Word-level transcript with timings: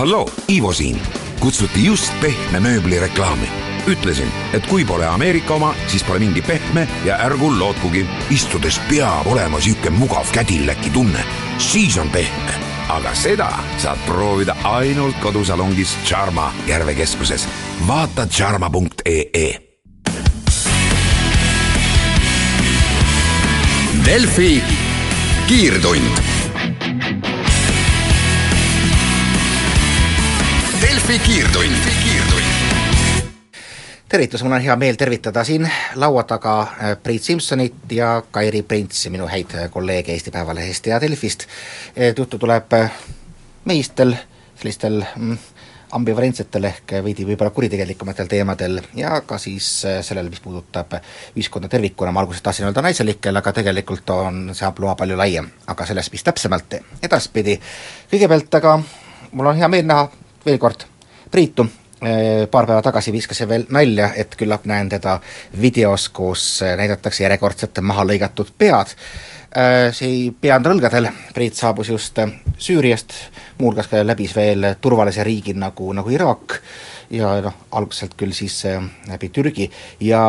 halloo, 0.00 0.30
Ivo 0.48 0.72
siin. 0.72 1.00
kutsuti 1.40 1.84
just 1.84 2.20
pehme 2.20 2.60
mööbli 2.60 3.00
reklaami. 3.00 3.48
ütlesin, 3.86 4.32
et 4.52 4.66
kui 4.66 4.84
pole 4.84 5.06
Ameerika 5.06 5.54
oma, 5.54 5.74
siis 5.86 6.04
pole 6.04 6.18
mingi 6.18 6.42
pehme 6.42 6.88
ja 7.04 7.18
ärgu 7.18 7.58
lootkugi. 7.58 8.06
istudes 8.30 8.80
peab 8.88 9.26
olema 9.26 9.60
sihuke 9.60 9.90
mugav 9.90 10.26
kädiläki 10.32 10.90
tunne, 10.90 11.24
siis 11.58 11.98
on 11.98 12.10
pehme. 12.10 12.54
aga 12.88 13.14
seda 13.14 13.52
saad 13.78 13.98
proovida 14.06 14.56
ainult 14.64 15.16
kodusalongis 15.20 15.96
Charma 16.04 16.52
Järve 16.66 16.94
keskuses. 16.94 17.48
vaata 17.86 18.26
charma.ee 18.26 19.76
Delfi 24.04 24.62
kiirtund. 25.46 26.29
Delfi 31.10 31.26
kiirtund, 31.26 31.86
kiirtund 32.02 32.44
tervitus, 34.08 34.44
mul 34.46 34.52
on 34.54 34.62
hea 34.62 34.76
meel 34.78 34.94
tervitada 34.94 35.42
siin 35.44 35.64
laua 35.98 36.22
taga 36.22 36.52
äh, 36.62 36.92
Priit 37.02 37.24
Simsonit 37.26 37.90
ja 37.90 38.22
Kairi 38.30 38.60
Printsi, 38.62 39.10
minu 39.10 39.26
häid 39.26 39.56
kolleege 39.74 40.12
Eesti 40.12 40.30
Päevalehest 40.30 40.86
ja 40.86 41.00
Delfist. 41.00 41.46
juttu 42.18 42.38
tuleb 42.38 42.72
äh, 42.72 42.92
mehistel, 43.64 44.14
sellistel 44.60 45.00
mm, 45.16 45.38
ambivalentsetel 45.98 46.68
ehk 46.70 46.94
veidi 47.02 47.26
võib-olla 47.26 47.50
kuritegelikumatel 47.58 48.30
teemadel 48.30 48.78
ja 48.94 49.18
ka 49.26 49.38
siis 49.38 49.72
äh, 49.90 49.98
sellel, 50.06 50.30
mis 50.30 50.44
puudutab 50.46 50.94
ühiskonda 51.34 51.68
tervikuna, 51.68 52.12
ma 52.14 52.22
alguses 52.22 52.46
tahtsin 52.46 52.68
öelda 52.68 52.86
naiselikel, 52.86 53.42
aga 53.42 53.56
tegelikult 53.58 54.14
on 54.14 54.54
see 54.54 54.68
ampluaa 54.68 54.94
palju 54.94 55.18
laiem, 55.18 55.50
aga 55.74 55.90
sellest, 55.90 56.14
mis 56.14 56.22
täpsemalt 56.22 56.78
edaspidi. 57.02 57.58
kõigepealt 58.14 58.60
aga 58.62 58.78
mul 59.32 59.52
on 59.54 59.58
hea 59.58 59.74
meel 59.74 59.90
näha 59.90 60.06
veel 60.46 60.62
kord 60.62 60.89
Priitu, 61.30 61.66
äh, 62.02 62.46
paar 62.50 62.66
päeva 62.66 62.82
tagasi 62.82 63.12
viskasin 63.12 63.48
veel 63.48 63.66
nalja, 63.70 64.12
et 64.16 64.36
küllap 64.36 64.64
näen 64.66 64.88
teda 64.88 65.20
videos, 65.60 66.08
kus 66.08 66.62
näidatakse 66.76 67.24
järjekordselt 67.24 67.82
maha 67.82 68.06
lõigatud 68.12 68.54
pead, 68.58 68.96
Äh, 69.56 69.90
see 69.90 70.28
pea 70.30 70.54
on 70.60 70.66
rõlgadel, 70.66 71.08
Priit 71.34 71.58
saabus 71.58 71.88
just 71.90 72.18
Süüriast, 72.54 73.16
muuhulgas 73.58 73.88
ka 73.90 74.04
läbis 74.06 74.30
veel 74.36 74.76
turvalise 74.78 75.24
riigi 75.26 75.56
nagu, 75.58 75.88
nagu 75.96 76.12
Iraak 76.14 76.54
ja 77.10 77.32
noh, 77.42 77.56
algselt 77.74 78.14
küll 78.14 78.30
siis 78.30 78.60
läbi 79.10 79.32
Türgi. 79.34 79.66
Ja 80.06 80.22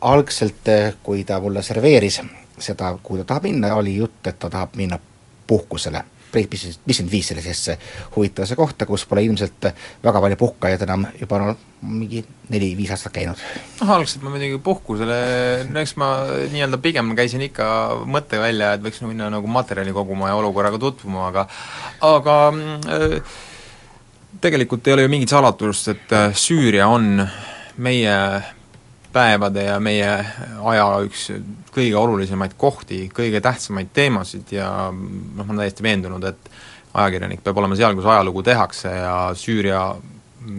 algselt, 0.00 0.66
kui 1.06 1.22
ta 1.24 1.38
mulle 1.40 1.62
serveeris 1.62 2.18
seda, 2.58 2.90
kuhu 3.02 3.22
ta 3.22 3.28
tahab 3.30 3.46
minna, 3.46 3.70
oli 3.78 3.94
jutt, 4.00 4.18
et 4.26 4.38
ta 4.38 4.50
tahab 4.50 4.74
minna 4.74 4.98
puhkusele 5.46 6.02
Mis 6.36 7.00
sind 7.00 7.10
viis 7.10 7.30
sellisesse 7.30 7.78
huvitavasse 8.16 8.56
kohta, 8.58 8.86
kus 8.88 9.06
pole 9.08 9.24
ilmselt 9.26 9.70
väga 10.04 10.22
palju 10.24 10.38
puhkajaid 10.40 10.84
enam 10.86 11.06
juba 11.20 11.40
no 11.42 11.56
mingi 11.86 12.22
neli-viis 12.50 12.92
aastat 12.94 13.14
käinud? 13.16 13.40
noh, 13.80 13.92
algselt 13.96 14.24
ma 14.24 14.32
muidugi 14.34 14.58
puhkusele, 14.64 15.18
no 15.70 15.82
eks 15.82 15.96
ma 16.00 16.10
nii-öelda 16.52 16.80
pigem 16.82 17.12
käisin 17.18 17.44
ikka 17.46 17.68
mõtte 18.08 18.40
välja, 18.42 18.74
et 18.76 18.84
võiks 18.84 19.02
minna 19.04 19.28
nagu 19.32 19.50
materjali 19.50 19.94
koguma 19.96 20.30
ja 20.32 20.38
olukorraga 20.40 20.80
tutvuma, 20.82 21.28
aga 21.30 21.46
aga 22.06 22.38
äh, 22.96 23.18
tegelikult 24.40 24.86
ei 24.86 24.96
ole 24.96 25.06
ju 25.06 25.12
mingit 25.12 25.32
salatust, 25.32 25.92
et 25.94 26.16
Süüria 26.36 26.88
on 26.92 27.24
meie 27.76 28.16
päevade 29.16 29.64
ja 29.66 29.76
meie 29.80 30.10
aja 30.70 30.86
üks 31.06 31.30
kõige 31.74 31.96
olulisemaid 32.00 32.56
kohti, 32.60 33.06
kõige 33.14 33.40
tähtsamaid 33.44 33.92
teemasid 33.96 34.52
ja 34.56 34.68
noh, 34.92 35.42
ma 35.42 35.48
olen 35.48 35.64
täiesti 35.64 35.84
veendunud, 35.86 36.24
et 36.28 36.50
ajakirjanik 36.96 37.42
peab 37.44 37.60
olema 37.60 37.76
seal, 37.78 37.96
kus 37.96 38.08
ajalugu 38.08 38.44
tehakse 38.46 38.92
ja 38.92 39.16
Süüria 39.36 39.82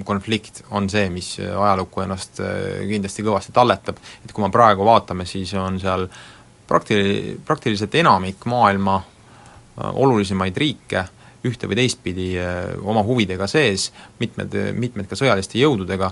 konflikt 0.05 0.63
on 0.75 0.89
see, 0.91 1.07
mis 1.13 1.35
ajalukku 1.39 2.03
ennast 2.03 2.41
äh, 2.43 2.87
kindlasti 2.89 3.25
kõvasti 3.25 3.53
talletab, 3.55 3.99
et 4.25 4.33
kui 4.33 4.43
me 4.43 4.51
praegu 4.53 4.85
vaatame, 4.87 5.25
siis 5.29 5.53
on 5.57 5.79
seal 5.81 6.07
prakti-, 6.67 7.37
praktiliselt 7.47 7.95
enamik 7.95 8.45
maailma 8.49 8.97
äh, 8.99 9.91
olulisemaid 9.93 10.57
riike 10.57 11.05
ühte 11.47 11.69
või 11.69 11.79
teistpidi 11.79 12.31
äh, 12.41 12.73
oma 12.83 13.03
huvidega 13.07 13.47
sees, 13.47 13.91
mitmed, 14.19 14.57
mitmed 14.75 15.07
ka 15.09 15.19
sõjaliste 15.19 15.61
jõududega, 15.61 16.11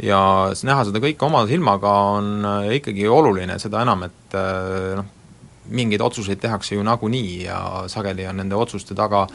ja 0.00 0.20
näha 0.64 0.86
seda 0.88 1.02
kõike 1.02 1.26
oma 1.26 1.42
silmaga 1.50 1.92
on 2.14 2.46
ikkagi 2.72 3.04
oluline, 3.08 3.58
seda 3.60 3.82
enam, 3.84 4.06
et 4.08 4.36
noh, 4.96 5.10
mingeid 5.72 6.02
otsuseid 6.02 6.40
tehakse 6.42 6.74
ju 6.74 6.84
nagunii 6.86 7.44
ja 7.44 7.58
sageli 7.90 8.26
on 8.26 8.40
nende 8.40 8.56
otsuste 8.58 8.96
taga 8.98 9.26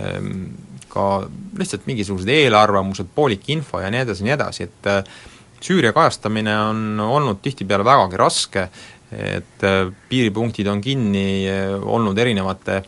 ähm, 0.00 0.52
ka 0.92 1.24
lihtsalt 1.58 1.86
mingisugused 1.88 2.28
eelarvamused, 2.28 3.10
poolik 3.14 3.48
info 3.54 3.80
ja 3.80 3.90
nii 3.92 4.04
edasi 4.04 4.22
ja 4.22 4.28
nii 4.28 4.36
edasi, 4.36 4.68
et 4.68 4.90
äh, 4.90 5.04
Süüria 5.62 5.92
kajastamine 5.94 6.54
on 6.58 7.00
olnud 7.00 7.38
tihtipeale 7.42 7.84
vägagi 7.86 8.18
raske, 8.18 8.66
et 9.12 9.66
äh, 9.66 9.92
piiripunktid 10.08 10.68
on 10.72 10.82
kinni 10.82 11.44
äh, 11.48 11.76
olnud 11.78 12.18
erinevate 12.18 12.82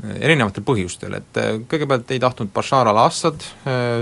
erinevatel 0.00 0.64
põhjustel, 0.64 1.14
et 1.18 1.38
kõigepealt 1.68 2.12
ei 2.14 2.20
tahtnud 2.22 2.52
Bashar 2.54 2.88
al-Assad, 2.88 3.42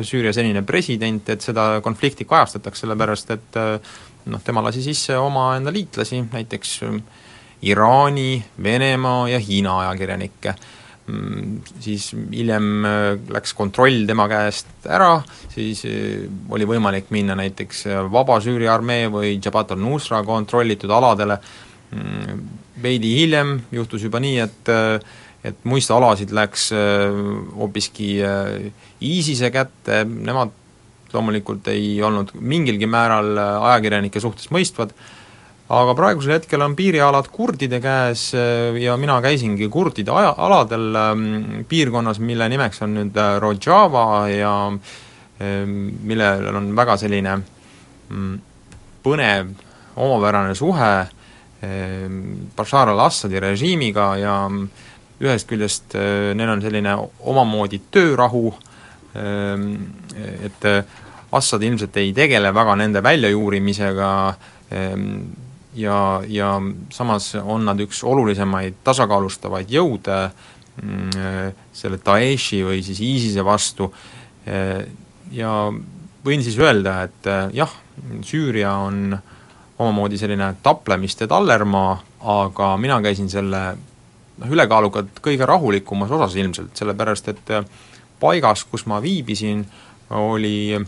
Süüria 0.07 0.31
senine 0.37 0.63
president, 0.63 1.33
et 1.33 1.43
seda 1.43 1.81
konflikti 1.83 2.27
kajastataks, 2.29 2.85
sellepärast 2.85 3.33
et 3.35 3.59
noh, 3.59 4.43
tema 4.45 4.63
lasi 4.63 4.85
sisse 4.85 5.17
omaenda 5.19 5.73
liitlasi, 5.75 6.23
näiteks 6.33 6.77
Iraani, 7.63 8.45
Venemaa 8.63 9.29
ja 9.29 9.39
Hiina 9.43 9.79
ajakirjanikke. 9.81 10.55
Mm, 11.09 11.61
siis 11.81 12.11
hiljem 12.13 12.85
äh, 12.85 13.15
läks 13.33 13.55
kontroll 13.57 14.03
tema 14.07 14.27
käest 14.29 14.85
ära, 14.93 15.23
siis 15.49 15.81
äh, 15.89 16.27
oli 16.53 16.67
võimalik 16.69 17.09
minna 17.17 17.33
näiteks 17.39 17.87
äh, 17.89 18.01
Vaba 18.13 18.37
Süüria 18.45 18.75
armee 18.75 19.07
või 19.09 19.39
Jabhat 19.39 19.73
al-Nusra 19.73 20.21
kontrollitud 20.27 20.93
aladele, 20.93 21.39
mm, 21.97 22.43
veidi 22.85 23.15
hiljem 23.23 23.55
juhtus 23.73 24.05
juba 24.05 24.21
nii, 24.21 24.37
et 24.45 24.73
et 25.45 25.59
muiste 25.69 25.95
alasid 25.95 26.33
läks 26.35 26.71
hoopiski 27.55 28.09
ISISe 29.07 29.53
kätte, 29.55 30.01
nemad 30.05 30.51
loomulikult 31.13 31.69
ei 31.73 32.03
olnud 32.03 32.35
mingilgi 32.41 32.89
määral 32.91 33.39
ajakirjanike 33.39 34.21
suhtes 34.21 34.51
mõistvad, 34.53 34.93
aga 35.69 35.93
praegusel 35.97 36.39
hetkel 36.39 36.63
on 36.65 36.75
piirialad 36.77 37.29
kurdide 37.33 37.81
käes 37.85 38.31
äh, 38.37 38.77
ja 38.81 38.97
mina 39.01 39.19
käisingi 39.25 39.69
kurdide 39.73 40.13
aja, 40.17 40.33
aladel 40.33 40.97
ähm, 40.97 41.27
piirkonnas, 41.69 42.23
mille 42.25 42.49
nimeks 42.49 42.83
on 42.87 42.97
nüüd 42.97 43.21
äh, 43.21 43.37
Rojava 43.43 44.07
ja 44.33 44.55
ähm, 44.73 45.77
millel 46.09 46.49
on 46.57 46.73
väga 46.77 46.97
selline 47.01 47.37
mm, 48.09 48.35
põnev 49.05 49.53
omapärane 49.99 50.57
suhe 50.57 50.93
ähm, 51.05 52.49
Bashar 52.57 52.95
al-Assadi 52.95 53.41
režiimiga 53.45 54.15
ja 54.17 54.41
ühest 55.23 55.49
küljest 55.51 55.97
äh, 55.99 56.33
neil 56.39 56.53
on 56.55 56.63
selline 56.65 56.95
omamoodi 57.21 57.83
töörahu, 57.95 58.53
et 59.19 60.67
Assad 61.35 61.63
ilmselt 61.65 61.97
ei 61.99 62.13
tegele 62.15 62.53
väga 62.55 62.75
nende 62.79 63.01
väljajuurimisega, 63.03 64.11
ja, 65.81 65.97
ja 66.29 66.51
samas 66.95 67.33
on 67.41 67.65
nad 67.67 67.81
üks 67.83 68.05
olulisemaid 68.07 68.79
tasakaalustavaid 68.87 69.73
jõude 69.73 70.21
mm, 70.29 71.57
selle 71.75 71.99
Daeshi 72.05 72.61
või 72.69 72.85
siis 72.87 73.01
ISISe 73.03 73.45
vastu. 73.45 73.89
Ja 75.35 75.55
võin 76.29 76.45
siis 76.47 76.61
öelda, 76.61 77.01
et 77.09 77.33
jah, 77.57 77.75
Süüria 78.23 78.77
on 78.87 79.19
omamoodi 79.79 80.19
selline 80.19 80.53
taplemiste 80.63 81.27
tallermaa, 81.31 81.93
aga 82.21 82.73
mina 82.81 82.99
käisin 83.03 83.31
selle 83.31 83.63
noh, 84.39 84.53
ülekaalukalt 84.55 85.21
kõige 85.25 85.47
rahulikumas 85.47 86.11
osas 86.15 86.37
ilmselt, 86.39 86.75
sellepärast 86.79 87.29
et 87.35 87.53
paigas, 88.21 88.65
kus 88.71 88.87
ma 88.91 89.03
viibisin, 89.03 89.65
oli 90.17 90.79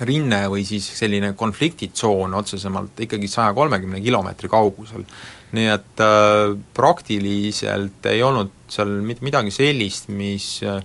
rinne 0.00 0.40
või 0.50 0.64
siis 0.66 0.86
selline 0.98 1.32
konfliktitsoon 1.38 2.34
otsesemalt 2.34 2.98
ikkagi 3.06 3.28
saja 3.30 3.54
kolmekümne 3.54 4.00
kilomeetri 4.02 4.50
kaugusel. 4.50 5.04
nii 5.54 5.68
et 5.70 6.00
äh, 6.02 6.56
praktiliselt 6.74 8.06
ei 8.10 8.22
olnud 8.22 8.50
seal 8.68 8.90
mit-, 9.06 9.22
midagi 9.22 9.52
sellist, 9.54 10.08
mis 10.10 10.48
äh, 10.66 10.80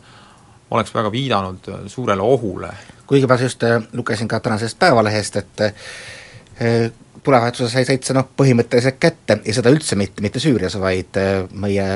oleks 0.71 0.93
väga 0.93 1.11
viidanud 1.11 1.69
äh, 1.69 1.87
suurele 1.87 2.21
ohule. 2.21 2.69
kuigi 3.07 3.27
ma 3.27 3.35
just 3.41 3.63
äh, 3.63 3.81
lugesin 3.93 4.27
ka 4.27 4.39
tänasest 4.39 4.79
Päevalehest, 4.79 5.35
et 5.35 5.61
äh, 5.61 6.91
tulevahetuse 7.23 7.69
sai 7.71 7.85
seitse 7.87 8.15
noh, 8.15 8.27
põhimõtteliselt 8.37 8.99
kätte 9.01 9.39
ja 9.45 9.55
seda 9.55 9.73
üldse 9.73 9.97
mitte, 9.99 10.23
mitte 10.25 10.41
Süürias, 10.41 10.77
vaid 10.81 11.19
äh, 11.19 11.43
meie 11.51 11.87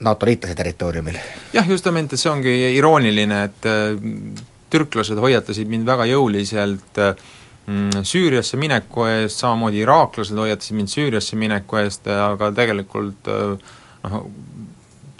NATO 0.00 0.28
liitlase 0.28 0.56
territooriumil. 0.56 1.18
jah, 1.54 1.68
just 1.68 1.88
nimelt, 1.88 2.14
et 2.14 2.22
see 2.22 2.32
ongi 2.32 2.54
irooniline, 2.76 3.42
et 3.50 3.68
äh, 3.68 4.44
türklased 4.70 5.18
hoiatasid 5.20 5.70
mind 5.70 5.88
väga 5.88 6.06
jõuliselt 6.12 7.00
mm, 7.00 8.04
Süüriasse 8.06 8.60
mineku 8.60 9.08
eest, 9.10 9.42
samamoodi 9.42 9.82
iraaklased 9.84 10.38
hoiatasid 10.38 10.78
mind 10.78 10.92
Süüriasse 10.92 11.38
mineku 11.40 11.80
eest, 11.82 12.06
aga 12.06 12.52
tegelikult 12.56 13.30
noh, 13.30 14.22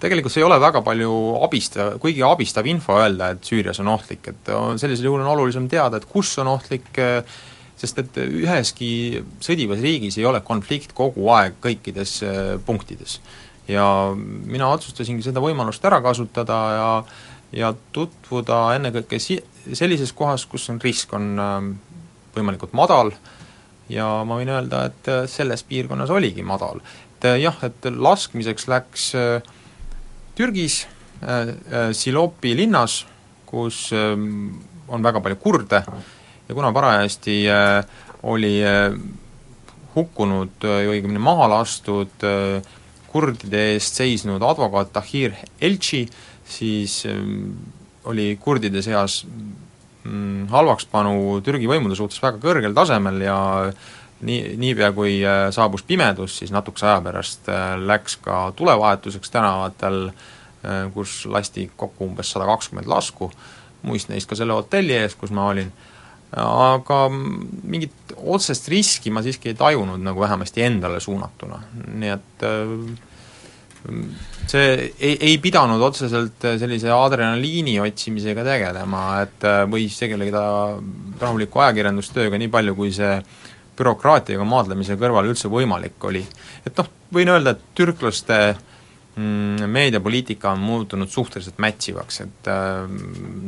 tegelikult 0.01 0.33
see 0.33 0.41
ei 0.43 0.49
ole 0.49 0.57
väga 0.63 0.81
palju 0.85 1.13
abistav, 1.45 1.97
kuigi 2.03 2.25
abistav 2.25 2.67
info 2.71 2.97
öelda, 3.01 3.35
et 3.35 3.47
Süürias 3.47 3.81
on 3.83 3.91
ohtlik, 3.93 4.31
et 4.33 4.53
sellisel 4.81 5.11
juhul 5.11 5.25
on 5.25 5.33
olulisem 5.35 5.69
teada, 5.71 6.01
et 6.01 6.09
kus 6.09 6.33
on 6.41 6.55
ohtlik, 6.55 6.89
sest 7.81 8.03
et 8.03 8.19
üheski 8.21 8.91
sõdivas 9.41 9.81
riigis 9.81 10.19
ei 10.21 10.27
ole 10.29 10.43
konflikt 10.44 10.93
kogu 10.97 11.31
aeg 11.32 11.59
kõikides 11.65 12.19
punktides. 12.67 13.21
ja 13.69 13.85
mina 14.15 14.69
otsustasingi 14.75 15.25
seda 15.25 15.41
võimalust 15.41 15.85
ära 15.85 16.00
kasutada 16.05 16.62
ja 16.77 16.88
ja 17.50 17.73
tutvuda 17.93 18.77
ennekõike 18.77 19.19
si-, 19.19 19.41
sellises 19.75 20.12
kohas, 20.15 20.44
kus 20.47 20.69
on 20.71 20.79
risk, 20.79 21.12
on 21.12 21.79
võimalikult 22.37 22.77
madal 22.79 23.11
ja 23.91 24.06
ma 24.23 24.37
võin 24.38 24.53
öelda, 24.53 24.85
et 24.87 25.11
selles 25.32 25.65
piirkonnas 25.67 26.12
oligi 26.15 26.44
madal 26.47 26.79
et 27.21 27.29
äh, 27.29 27.41
jah, 27.43 27.56
et 27.67 27.85
laskmiseks 27.85 28.67
läks 28.71 29.11
äh, 29.15 29.43
Türgis 30.38 30.87
äh, 31.21 31.93
Silopi 31.93 32.55
linnas, 32.56 33.05
kus 33.44 33.91
on 33.93 35.03
väga 35.03 35.21
palju 35.21 35.37
kurde 35.43 35.81
ja 36.50 36.55
kuna 36.56 36.73
parajasti 36.75 37.37
oli 38.26 38.56
hukkunud 39.94 40.67
või 40.67 40.88
õigemini 40.91 41.23
maha 41.23 41.47
lastud 41.52 42.25
kurdide 43.11 43.62
eest 43.76 44.00
seisnud 44.00 44.43
advokaat 44.43 44.91
Tahir 44.93 45.37
Elchi, 45.62 46.02
siis 46.43 47.05
oli 48.11 48.35
kurdide 48.43 48.82
seas 48.82 49.23
mm, 49.25 50.49
halvakspanu 50.50 51.41
Türgi 51.47 51.70
võimude 51.70 51.99
suhtes 51.99 52.20
väga 52.23 52.43
kõrgel 52.43 52.75
tasemel 52.76 53.23
ja 53.25 53.38
nii, 54.26 54.56
niipea 54.61 54.93
kui 54.96 55.20
äh, 55.25 55.49
saabus 55.55 55.85
pimedus, 55.87 56.38
siis 56.38 56.53
natukese 56.53 56.88
aja 56.88 57.00
pärast 57.05 57.49
äh, 57.49 57.75
läks 57.79 58.19
ka 58.25 58.50
tulevahetuseks 58.56 59.32
tänavatel, 59.32 60.11
äh, 60.11 60.82
kus 60.94 61.25
lasti 61.26 61.70
kokku 61.76 62.11
umbes 62.11 62.32
sada 62.32 62.49
kakskümmend 62.50 62.91
lasku, 62.91 63.31
muist 63.82 64.11
neist 64.12 64.29
ka 64.29 64.38
selle 64.38 64.56
hotelli 64.56 64.96
ees, 64.96 65.17
kus 65.17 65.32
ma 65.35 65.49
olin, 65.53 65.73
aga 66.38 66.99
mingit 67.11 68.15
otsest 68.17 68.69
riski 68.71 69.11
ma 69.11 69.23
siiski 69.25 69.50
ei 69.50 69.59
tajunud 69.59 70.03
nagu 70.03 70.23
vähemasti 70.23 70.62
endale 70.62 71.00
suunatuna, 71.03 71.62
nii 71.99 72.12
et 72.15 72.44
see 74.50 74.93
ei, 75.00 75.15
ei 75.17 75.38
pidanud 75.43 75.81
otseselt 75.82 76.44
sellise 76.61 76.91
adrenaliini 76.93 77.79
otsimisega 77.81 78.44
tegelema, 78.47 79.05
et 79.25 79.47
võis 79.73 79.97
tegeleda 79.99 80.43
rahuliku 81.21 81.65
ajakirjandustööga 81.65 82.38
nii 82.41 82.53
palju, 82.53 82.77
kui 82.79 82.93
see 82.94 83.15
bürokraatiaga 83.81 84.44
maadlemise 84.44 84.99
kõrval 85.00 85.31
üldse 85.31 85.49
võimalik 85.50 86.05
oli. 86.05 86.23
et 86.67 86.77
noh, 86.77 86.91
võin 87.15 87.32
öelda, 87.32 87.55
et 87.56 87.62
türklaste 87.75 88.38
mm, 89.17 89.67
meediapoliitika 89.67 90.53
on 90.53 90.65
muutunud 90.65 91.11
suhteliselt 91.11 91.59
mätsivaks, 91.62 92.21
et 92.27 92.50
äh, 92.53 92.85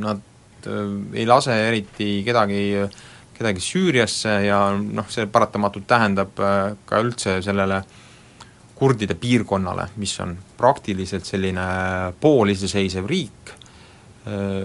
nad 0.01 0.25
äh, 0.71 0.93
ei 1.23 1.27
lase 1.27 1.57
eriti 1.69 2.21
kedagi 2.27 2.63
kedagi 3.43 3.63
Süüriasse 3.65 4.37
ja 4.47 4.61
noh, 4.77 5.09
see 5.11 5.27
paratamatult 5.31 5.89
tähendab 5.91 6.39
äh, 6.43 6.77
ka 6.87 7.01
üldse 7.03 7.41
sellele 7.45 7.83
kurdide 8.79 9.15
piirkonnale, 9.19 9.89
mis 10.03 10.15
on 10.23 10.35
praktiliselt 10.59 11.27
selline 11.29 11.65
pooliseseisev 12.21 13.07
riik 13.07 13.53
äh,, 14.27 14.65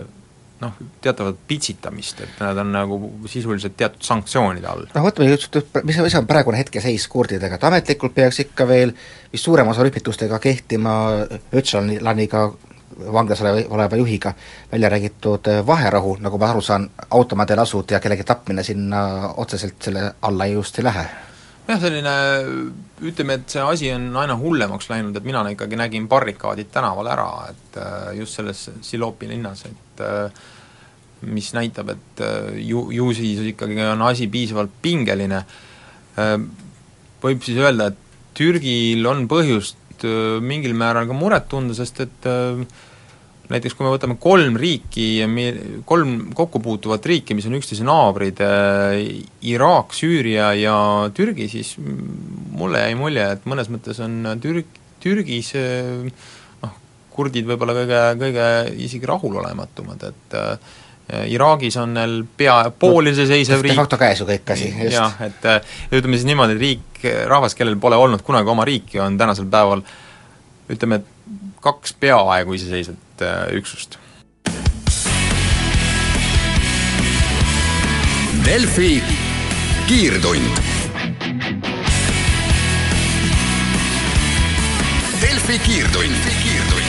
noh, 0.62 0.78
teatavat 1.02 1.38
pitsitamist, 1.50 2.24
et 2.26 2.40
nad 2.42 2.58
on 2.58 2.72
nagu 2.74 2.98
sisuliselt 3.30 3.76
teatud 3.78 4.06
sanktsioonide 4.06 4.70
all. 4.70 4.88
noh, 4.94 5.06
võtame 5.06 5.30
just, 5.30 5.54
mis, 5.84 6.00
mis 6.02 6.18
on 6.18 6.30
praegune 6.30 6.58
hetkeseis 6.62 7.06
kurdidega, 7.14 7.60
et 7.60 7.68
ametlikult 7.70 8.16
peaks 8.18 8.42
ikka 8.48 8.66
veel 8.70 8.96
vist 9.34 9.46
suurema 9.46 9.74
osa 9.74 9.86
rühmitustega 9.86 10.42
kehtima 10.42 10.96
Öcalaniga 11.54 12.48
vanglas 13.14 13.42
oleva, 13.42 13.96
juhiga 13.96 14.34
välja 14.72 14.90
räägitud 14.90 15.50
vaherahu, 15.66 16.18
nagu 16.22 16.38
ma 16.38 16.52
aru 16.52 16.62
saan, 16.62 16.90
automaadel 17.10 17.60
asud 17.60 17.92
ja 17.92 18.00
kellegi 18.00 18.24
tapmine 18.24 18.64
sinna 18.64 19.34
otseselt 19.38 19.82
selle 19.82 20.12
alla 20.22 20.46
just 20.46 20.80
ei 20.80 20.84
lähe 20.88 21.08
jah, 21.68 21.80
selline 21.82 22.14
ütleme, 23.08 23.38
et 23.38 23.50
see 23.52 23.64
asi 23.64 23.90
on 23.94 24.10
aina 24.22 24.38
hullemaks 24.40 24.90
läinud, 24.92 25.16
et 25.18 25.26
mina 25.28 25.44
ikkagi 25.52 25.80
nägin 25.80 26.08
barrikaadid 26.10 26.72
tänaval 26.74 27.10
ära, 27.12 27.32
et 27.52 27.80
äh, 27.82 28.12
just 28.22 28.40
selles 28.40 28.70
Silopi 28.82 29.30
linnas, 29.30 29.66
et 29.68 30.04
äh, 30.04 30.46
mis 31.28 31.52
näitab, 31.58 31.92
et 31.96 32.24
äh, 32.24 32.62
ju, 32.68 32.88
ju 32.96 33.10
siis 33.18 33.42
ikkagi 33.54 33.80
on 33.92 34.06
asi 34.08 34.30
piisavalt 34.32 34.74
pingeline. 34.82 35.44
Võib 37.22 37.44
siis 37.46 37.60
öelda, 37.62 37.92
et 37.92 38.34
Türgil 38.38 39.06
on 39.06 39.28
põhjust 39.30 40.02
mingil 40.42 40.74
määral 40.78 41.08
ka 41.10 41.14
muret 41.18 41.48
tunda, 41.50 41.76
sest 41.78 42.02
et 42.06 42.28
äh, 42.30 42.64
näiteks 43.52 43.76
kui 43.78 43.86
me 43.86 43.94
võtame 43.94 44.18
kolm 44.20 44.58
riiki, 44.60 45.08
kolm 45.88 46.16
kokkupuutuvat 46.36 47.06
riiki, 47.08 47.36
mis 47.38 47.48
on 47.48 47.56
üksteise 47.60 47.86
naabrid, 47.88 48.42
äh, 48.44 48.98
Iraak, 49.48 49.96
Süüria 49.96 50.52
ja 50.58 50.76
Türgi, 51.16 51.48
siis 51.52 51.76
mulle 51.80 52.84
jäi 52.84 52.98
mulje, 53.00 53.30
et 53.38 53.48
mõnes 53.50 53.72
mõttes 53.72 54.02
on 54.04 54.20
Türg-, 54.44 54.82
Türgis 55.04 55.54
äh, 55.60 56.10
noh, 56.64 56.76
kurdid 57.16 57.48
võib-olla 57.48 57.78
kõige, 57.78 58.04
kõige 58.26 58.50
isegi 58.88 59.10
rahulolematumad, 59.10 60.10
et 60.12 60.38
äh, 60.42 60.76
Iraagis 61.32 61.78
on 61.80 61.94
neil 61.96 62.18
pea, 62.36 62.58
pooliseseisev 62.84 63.62
riik 63.64 63.78
de 63.78 63.80
facto 63.80 64.00
käes 64.02 64.20
ju 64.20 64.26
kõik 64.28 64.50
asi, 64.52 64.74
just. 64.74 64.98
jah, 64.98 65.14
et 65.24 65.46
ütleme 65.96 66.20
siis 66.20 66.28
niimoodi, 66.28 66.58
et 66.58 66.66
riik, 66.66 67.06
rahvas, 67.32 67.56
kellel 67.56 67.80
pole 67.80 67.96
olnud 67.96 68.26
kunagi 68.28 68.52
oma 68.52 68.66
riiki, 68.68 69.00
on 69.00 69.16
tänasel 69.16 69.48
päeval 69.48 69.86
ütleme, 70.68 71.00
et 71.00 71.14
kaks 71.62 71.94
peaaegu 72.00 72.54
iseseisvat 72.54 73.22
äh, 73.22 73.54
üksust. 73.58 73.98
Delfi 78.46 79.04
kiirtund. 79.88 80.62
Delfi 85.22 85.60
kiirtund, 85.60 86.32
kiirtund. 86.44 86.88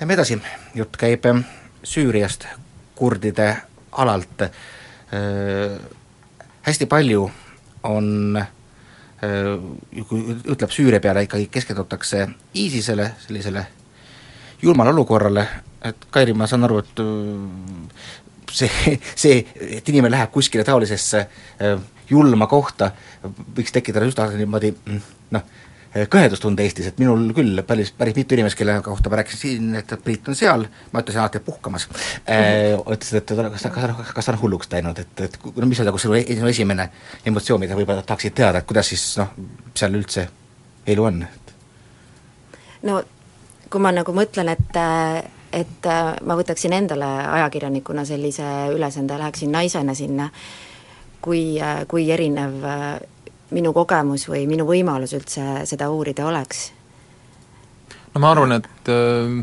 Lähme 0.00 0.14
edasi, 0.16 0.40
jutt 0.74 0.96
käib 1.00 1.26
ähm, 1.28 1.44
Süüriast, 1.84 2.46
kurdide 2.96 3.56
alalt 3.92 4.42
äh,. 4.42 4.50
hästi 6.62 6.86
palju 6.86 7.30
on 7.82 8.36
äh, 8.36 8.46
Äh, 8.46 8.59
kui 9.20 10.22
ütleb 10.48 10.70
Süüria 10.72 11.00
peale, 11.00 11.26
ikkagi 11.26 11.50
keskendutakse 11.52 12.22
ISISele, 12.56 13.10
sellisele 13.26 13.66
julmale 14.62 14.94
olukorrale, 14.94 15.46
et 15.84 16.06
Kairi, 16.10 16.32
ma 16.36 16.48
saan 16.48 16.64
aru, 16.64 16.80
et 16.80 17.02
äh, 17.04 18.04
see, 18.52 18.96
see, 19.22 19.40
et 19.78 19.88
inimene 19.88 20.14
läheb 20.16 20.32
kuskile 20.32 20.64
taolisesse 20.64 21.24
äh, 21.24 21.76
julma 22.10 22.48
kohta, 22.50 22.90
võiks 23.56 23.72
tekitada 23.74 24.08
üsna 24.08 24.28
niimoodi 24.34 24.72
mm, 24.74 25.02
noh, 25.36 25.44
kõhedustunde 25.90 26.62
Eestis, 26.62 26.86
et 26.90 26.98
minul 27.02 27.32
küll 27.34 27.62
päris, 27.66 27.90
päris 27.96 28.14
mitu 28.14 28.36
inimest, 28.36 28.58
kelle 28.58 28.76
kohta 28.84 29.10
ma 29.10 29.18
rääkisin 29.18 29.40
siin, 29.40 29.72
et 29.80 29.94
Priit 30.04 30.28
on 30.30 30.38
seal, 30.38 30.66
ma 30.92 31.02
ütlesin 31.02 31.22
alati, 31.22 31.42
puhkamas 31.42 31.88
eh,, 32.26 32.76
ütlesid, 32.78 33.18
et 33.18 33.32
kas 33.56 33.66
ta, 33.66 33.72
kas, 33.74 34.12
kas 34.14 34.28
ta 34.28 34.34
on 34.36 34.40
hulluks 34.44 34.70
läinud, 34.70 35.02
et, 35.02 35.24
et 35.26 35.38
no 35.56 35.66
mis 35.66 35.82
on 35.82 35.90
nagu 35.90 35.98
sinu 35.98 36.14
e-, 36.18 36.38
esimene 36.52 36.90
emotsioon, 37.26 37.64
mida 37.64 37.78
võib-olla 37.78 38.06
tahaksid 38.06 38.38
teada, 38.38 38.62
et 38.62 38.70
kuidas 38.70 38.92
siis 38.92 39.08
noh, 39.18 39.34
seal 39.74 39.98
üldse 39.98 40.28
elu 40.94 41.10
on? 41.10 41.24
no 42.86 43.02
kui 43.70 43.82
ma 43.82 43.94
nagu 43.94 44.14
mõtlen, 44.14 44.54
et 44.54 44.82
et 45.50 45.86
ma 46.22 46.34
võtaksin 46.38 46.72
endale 46.76 47.06
ajakirjanikuna 47.06 48.04
sellise 48.06 48.46
ülesande, 48.70 49.16
läheksin 49.18 49.50
naisena 49.50 49.96
sinna, 49.98 50.28
kui, 51.22 51.58
kui 51.90 52.04
erinev 52.14 52.62
minu 53.54 53.72
kogemus 53.76 54.26
või 54.30 54.46
minu 54.50 54.66
võimalus 54.68 55.14
üldse 55.16 55.64
seda 55.68 55.90
uurida 55.90 56.26
oleks? 56.30 56.70
no 58.14 58.22
ma 58.22 58.32
arvan, 58.34 58.56
et 58.58 58.90
äh, 58.92 59.40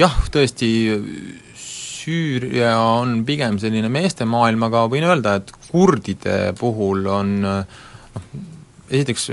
jah, 0.00 0.20
tõesti 0.32 0.70
Süüria 1.58 2.72
on 2.80 3.18
pigem 3.28 3.58
selline 3.60 3.90
meestemaailm, 3.92 4.62
aga 4.64 4.86
võin 4.88 5.04
öelda, 5.04 5.34
et 5.42 5.50
kurdide 5.68 6.54
puhul 6.56 7.04
on 7.12 7.34
noh, 7.44 8.30
esiteks 8.88 9.26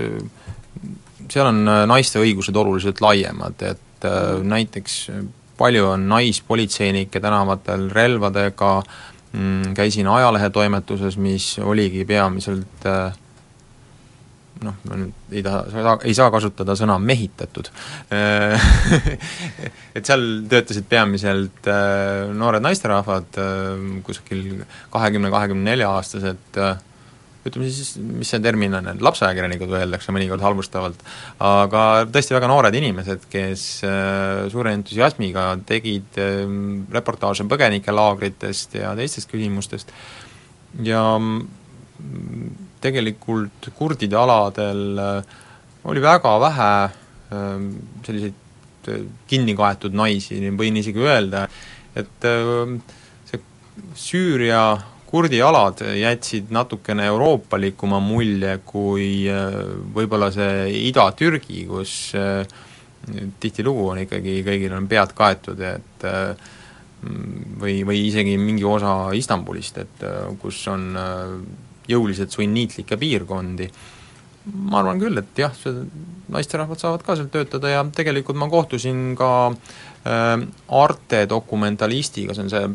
seal 1.32 1.50
on 1.50 1.64
naiste 1.90 2.20
õigused 2.22 2.56
oluliselt 2.58 3.02
laiemad, 3.04 3.62
et 3.66 4.08
äh, 4.08 4.44
näiteks 4.44 4.98
palju 5.58 5.88
on 5.94 6.08
naispolitseinikke 6.12 7.20
tänavatel 7.24 7.88
relvadega, 7.94 8.72
mm, 9.34 9.76
käisin 9.78 10.08
ajalehetoimetuses, 10.12 11.18
mis 11.18 11.56
oligi 11.64 12.06
peamiselt 12.06 12.90
äh, 12.90 13.16
noh, 14.64 14.76
ma 14.88 14.98
nüüd 15.00 15.36
ei 15.36 15.44
taha, 15.46 15.98
ei 16.08 16.16
saa 16.16 16.32
kasutada 16.34 16.76
sõna 16.80 16.98
mehitatud. 17.02 17.70
Et 19.98 20.08
seal 20.08 20.26
töötasid 20.52 20.88
peamiselt 20.92 21.70
äh, 21.72 22.32
noored 22.36 22.64
naisterahvad, 22.64 23.40
äh, 23.42 23.86
kusagil 24.06 24.66
kahekümne, 24.94 25.32
kahekümne 25.34 25.72
nelja 25.72 25.92
aastased, 25.98 26.60
äh, 26.62 26.78
ütleme 27.46 27.70
siis, 27.70 27.96
mis 28.00 28.32
see 28.32 28.42
termin 28.42 28.74
on, 28.80 28.90
lapseajakirjanikud 29.06 29.76
öeldakse 29.78 30.14
mõnikord 30.16 30.42
halvustavalt, 30.42 31.04
aga 31.46 31.82
tõesti 32.10 32.34
väga 32.34 32.50
noored 32.50 32.74
inimesed, 32.80 33.28
kes 33.30 33.66
suure 34.50 34.74
entusiasmiga 34.74 35.52
tegid 35.70 36.18
reportaaže 36.96 37.46
põgenikelaagritest 37.52 38.80
ja 38.80 38.96
teistest 38.98 39.30
küsimustest. 39.30 39.94
Ja 40.90 41.04
mm, 41.20 42.65
tegelikult 42.82 43.70
kurdide 43.78 44.18
aladel 44.20 45.00
äh, 45.02 45.36
oli 45.86 46.02
väga 46.02 46.34
vähe 46.42 46.72
ähm, 47.34 47.70
selliseid 48.06 48.42
kinni 49.30 49.56
kaetud 49.58 49.96
naisi, 49.98 50.38
võin 50.58 50.78
isegi 50.78 51.02
öelda, 51.02 51.48
et 51.98 52.28
ähm, 52.30 52.80
see 53.26 53.42
Süüria 53.98 54.76
kurdi 55.16 55.40
alad 55.42 55.80
jätsid 55.96 56.50
natukene 56.54 57.06
euroopalikuma 57.12 58.02
mulje 58.04 58.58
kui 58.68 59.26
äh, 59.32 59.54
võib-olla 59.96 60.32
see 60.34 60.68
Ida-Türgi, 60.90 61.66
kus 61.70 61.96
äh, 62.20 62.44
tihtilugu 63.40 63.90
on 63.94 64.02
ikkagi, 64.04 64.40
kõigil 64.46 64.74
on 64.76 64.90
pead 64.92 65.14
kaetud, 65.16 65.62
et 65.62 66.08
äh, 66.10 66.52
või, 67.06 67.84
või 67.86 68.02
isegi 68.10 68.34
mingi 68.42 68.66
osa 68.66 69.14
Istanbulist, 69.14 69.78
et 69.84 70.04
kus 70.42 70.64
on 70.72 70.88
jõuliselt 71.90 72.34
sunniitlikke 72.34 72.98
piirkondi, 73.02 73.70
ma 74.70 74.82
arvan 74.82 75.02
küll, 75.02 75.18
et 75.22 75.42
jah, 75.42 75.54
see 75.58 75.86
naisterahvad 76.34 76.82
saavad 76.82 77.06
ka 77.06 77.16
seal 77.18 77.30
töötada 77.34 77.72
ja 77.72 77.86
tegelikult 77.96 78.38
ma 78.38 78.50
kohtusin 78.50 79.14
ka 79.18 79.32
äh, 79.52 80.36
Arte 80.82 81.26
dokumentalistiga, 81.30 82.36
see 82.36 82.46
on 82.46 82.54
see 82.54 82.68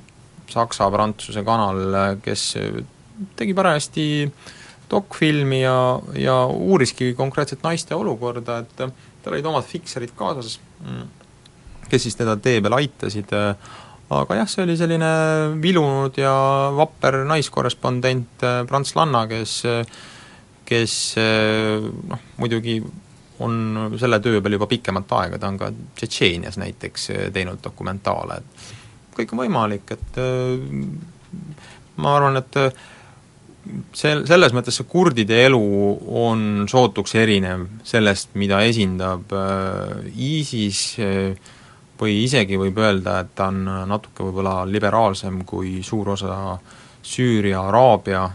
Saksa-Prantsuse 0.51 1.45
kanal, 1.47 2.17
kes 2.25 2.57
tegi 3.39 3.55
parajasti 3.55 4.07
dokfilmi 4.91 5.61
ja, 5.63 5.77
ja 6.19 6.37
uuriski 6.47 7.13
konkreetselt 7.15 7.63
naiste 7.63 7.95
olukorda, 7.95 8.61
et 8.65 8.75
tal 8.81 9.35
olid 9.37 9.47
omad 9.47 9.67
fikserid 9.69 10.15
kaasas, 10.19 10.59
kes 11.91 12.07
siis 12.07 12.19
teda 12.19 12.37
tee 12.43 12.59
peal 12.65 12.79
aitasid, 12.81 13.31
aga 14.11 14.41
jah, 14.41 14.49
see 14.51 14.65
oli 14.67 14.77
selline 14.79 15.11
vilunud 15.63 16.17
ja 16.19 16.33
vapper 16.75 17.21
naiskorrespondent, 17.29 18.43
prantslanna, 18.69 19.27
kes 19.31 19.61
kes 20.71 20.93
noh, 21.19 22.27
muidugi 22.39 22.77
on 23.43 23.55
selle 23.99 24.21
töö 24.23 24.43
peal 24.45 24.55
juba 24.55 24.69
pikemat 24.71 25.15
aega, 25.19 25.39
ta 25.41 25.49
on 25.51 25.59
ka 25.59 25.71
Tšetšeenias 25.99 26.59
näiteks 26.61 27.09
teinud 27.35 27.63
dokumentaale, 27.65 28.39
et 28.39 28.69
kõik 29.21 29.35
on 29.35 29.43
võimalik, 29.45 29.93
et 29.97 30.19
äh, 30.21 30.61
ma 32.01 32.17
arvan, 32.17 32.41
et 32.41 32.59
äh, 32.61 32.83
sel-, 33.97 34.27
selles 34.29 34.55
mõttes 34.57 34.79
see 34.81 34.89
kurdide 34.91 35.41
elu 35.47 35.63
on 36.25 36.67
sootuks 36.71 37.17
erinev 37.21 37.67
sellest, 37.87 38.35
mida 38.41 38.63
esindab 38.69 39.33
äh, 39.37 40.11
ISIS 40.31 41.01
või 42.01 42.23
isegi 42.25 42.59
võib 42.59 42.79
öelda, 42.81 43.21
et 43.21 43.35
ta 43.37 43.51
on 43.53 43.65
natuke 43.91 44.25
võib-olla 44.25 44.65
liberaalsem 44.69 45.45
kui 45.45 45.81
suur 45.85 46.15
osa 46.17 46.59
Süüria, 47.03 47.63
Araabia 47.69 48.29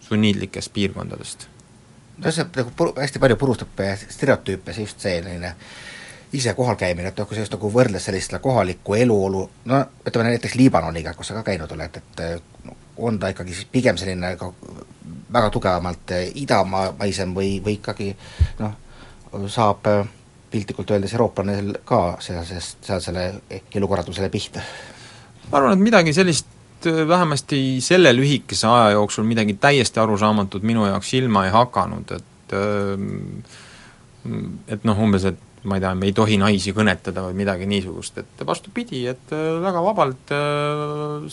sunniidlikest 0.00 0.72
piirkondadest. 0.72 1.46
no 2.18 2.30
see 2.30 2.44
nagu 2.56 2.72
puru-, 2.76 2.94
hästi 2.98 3.18
palju 3.18 3.36
purustab 3.36 3.82
stereotüüpe, 4.08 4.72
see 4.72 4.86
just 4.86 5.00
see 5.00 5.20
selline 5.20 5.54
ise 6.32 6.54
kohal 6.54 6.76
käimine, 6.78 7.10
et 7.10 7.18
noh, 7.18 7.26
kui 7.26 7.34
sa 7.34 7.42
just 7.42 7.54
nagu 7.54 7.70
võrdles 7.74 8.04
sellist 8.06 8.34
kohalikku 8.42 8.94
eluolu, 8.94 9.42
no 9.70 9.80
ütleme 10.06 10.30
näiteks 10.30 10.54
Liibanoniga, 10.54 11.14
kus 11.18 11.30
sa 11.30 11.38
ka 11.40 11.42
käinud 11.50 11.72
oled, 11.74 11.96
et 11.96 12.22
on 13.00 13.18
ta 13.18 13.30
ikkagi 13.32 13.54
siis 13.54 13.66
pigem 13.72 13.98
selline 13.98 14.36
ka 14.38 14.52
väga 15.32 15.50
tugevamalt 15.50 16.14
idamaisem 16.34 17.34
või, 17.34 17.58
või 17.64 17.78
ikkagi 17.78 18.12
noh, 18.58 18.76
saab 19.50 19.86
piltlikult 20.50 20.90
öeldes 20.90 21.12
eurooplaneil 21.16 21.74
ka 21.86 22.16
sealsest, 22.22 22.80
sealsele 22.86 23.26
elukorraldusele 23.74 24.30
pihta? 24.32 24.64
ma 25.50 25.58
arvan, 25.58 25.76
et 25.76 25.84
midagi 25.84 26.14
sellist 26.16 26.46
vähemasti 26.86 27.80
selle 27.84 28.12
lühikese 28.16 28.66
aja 28.70 28.96
jooksul 28.96 29.26
midagi 29.28 29.54
täiesti 29.60 30.00
arusaamatut 30.00 30.62
minu 30.64 30.86
jaoks 30.86 31.10
silma 31.10 31.44
ei 31.46 31.54
hakanud, 31.54 32.16
et 32.16 32.56
et 34.68 34.84
noh, 34.84 34.98
umbes, 35.00 35.24
et 35.30 35.64
ma 35.64 35.76
ei 35.76 35.82
tea, 35.82 35.94
me 35.96 36.08
ei 36.08 36.14
tohi 36.16 36.38
naisi 36.40 36.72
kõnetada 36.76 37.24
või 37.26 37.36
midagi 37.42 37.68
niisugust, 37.68 38.20
et 38.22 38.44
vastupidi, 38.46 39.04
et 39.10 39.34
äh, 39.36 39.48
väga 39.62 39.82
vabalt 39.84 40.32
äh, 40.32 41.26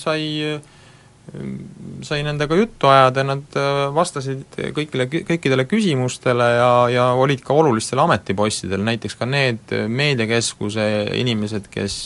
sai 2.07 2.21
nendega 2.23 2.55
juttu 2.55 2.87
ajada, 2.87 3.23
nad 3.27 3.57
äh, 3.59 3.79
vastasid 3.95 4.57
kõigile, 4.75 5.07
kõikidele 5.11 5.65
küsimustele 5.67 6.47
ja, 6.55 6.69
ja 6.93 7.07
olid 7.19 7.43
ka 7.45 7.55
olulistel 7.57 7.99
ametipostidel, 8.03 8.83
näiteks 8.87 9.17
ka 9.19 9.27
need 9.29 9.73
meediakeskuse 9.91 10.87
inimesed, 11.19 11.67
kes 11.73 11.97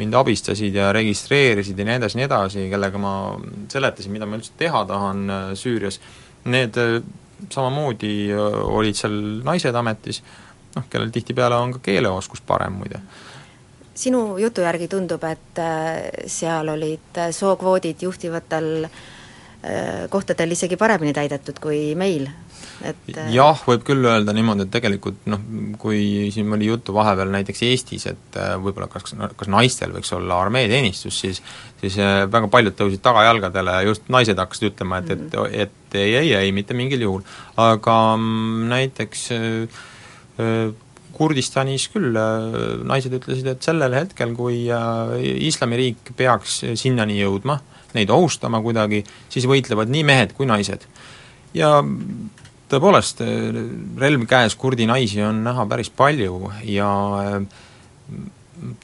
mind 0.00 0.14
abistasid 0.14 0.76
ja 0.78 0.92
registreerisid 0.94 1.78
ja 1.78 1.86
nii 1.86 1.98
edasi, 1.98 2.18
nii 2.20 2.28
edasi, 2.28 2.66
kellega 2.70 3.00
ma 3.02 3.14
seletasin, 3.72 4.12
mida 4.14 4.28
ma 4.28 4.38
üldse 4.38 4.54
teha 4.58 4.84
tahan 4.86 5.24
Süürias, 5.58 5.98
need 6.48 6.78
samamoodi 7.50 8.30
olid 8.36 8.98
seal 8.98 9.16
naised 9.46 9.74
ametis, 9.76 10.22
noh, 10.76 10.86
kellel 10.92 11.10
tihtipeale 11.14 11.58
on 11.58 11.74
ka 11.76 11.82
keeleoskus 11.90 12.44
parem 12.46 12.78
muide. 12.80 13.02
Sinu 14.00 14.24
jutu 14.40 14.64
järgi 14.64 14.88
tundub, 14.90 15.24
et 15.28 15.62
äh, 15.62 16.26
seal 16.30 16.72
olid 16.72 17.18
äh, 17.20 17.32
sookvoodid 17.36 18.04
juhtivatel 18.06 18.86
äh, 18.86 20.06
kohtadel 20.12 20.56
isegi 20.56 20.78
paremini 20.80 21.12
täidetud 21.16 21.60
kui 21.62 21.92
meil, 21.98 22.28
et 22.86 23.10
jah, 23.32 23.60
võib 23.66 23.84
küll 23.84 24.08
öelda 24.08 24.32
niimoodi, 24.36 24.64
et 24.64 24.72
tegelikult 24.72 25.26
noh, 25.30 25.42
kui 25.80 26.30
siin 26.32 26.52
oli 26.56 26.70
juttu 26.70 26.94
vahepeal 26.96 27.32
näiteks 27.34 27.62
Eestis, 27.68 28.06
et 28.08 28.40
võib-olla 28.62 28.88
kas, 28.92 29.12
kas 29.12 29.52
naistel 29.52 29.92
võiks 29.96 30.12
olla 30.16 30.40
armeeteenistus, 30.46 31.20
siis 31.26 31.42
siis 31.80 31.96
väga 32.28 32.48
paljud 32.52 32.74
tõusid 32.76 33.00
tagajalgadele 33.04 33.78
ja 33.78 33.84
just 33.88 34.08
naised 34.12 34.36
hakkasid 34.40 34.72
ütlema, 34.72 34.98
et, 35.00 35.14
et, 35.14 35.22
mhm. 35.28 35.54
et 35.64 35.96
ei, 36.00 36.16
ei, 36.18 36.34
ei, 36.42 36.52
mitte 36.52 36.76
mingil 36.76 37.06
juhul. 37.06 37.24
aga 37.56 37.94
mm, 38.16 38.66
näiteks 38.74 39.30
Äh, 40.40 40.72
Kurdistanis 41.20 41.86
küll 41.92 42.16
äh, 42.16 42.58
naised 42.88 43.14
ütlesid, 43.20 43.48
et 43.52 43.66
sellel 43.66 43.96
hetkel, 43.98 44.34
kui 44.38 44.64
äh, 44.72 45.14
islamiriik 45.50 46.14
peaks 46.16 46.62
sinnani 46.80 47.20
jõudma, 47.20 47.60
neid 47.96 48.12
ohustama 48.14 48.62
kuidagi, 48.64 49.02
siis 49.32 49.48
võitlevad 49.50 49.92
nii 49.92 50.04
mehed 50.06 50.36
kui 50.36 50.48
naised. 50.48 50.86
ja 51.54 51.80
tõepoolest, 52.70 53.24
relv 53.98 54.28
käes 54.30 54.54
kurdi 54.54 54.86
naisi 54.86 55.18
on 55.26 55.42
näha 55.42 55.64
päris 55.66 55.90
palju 55.90 56.52
ja 56.70 56.90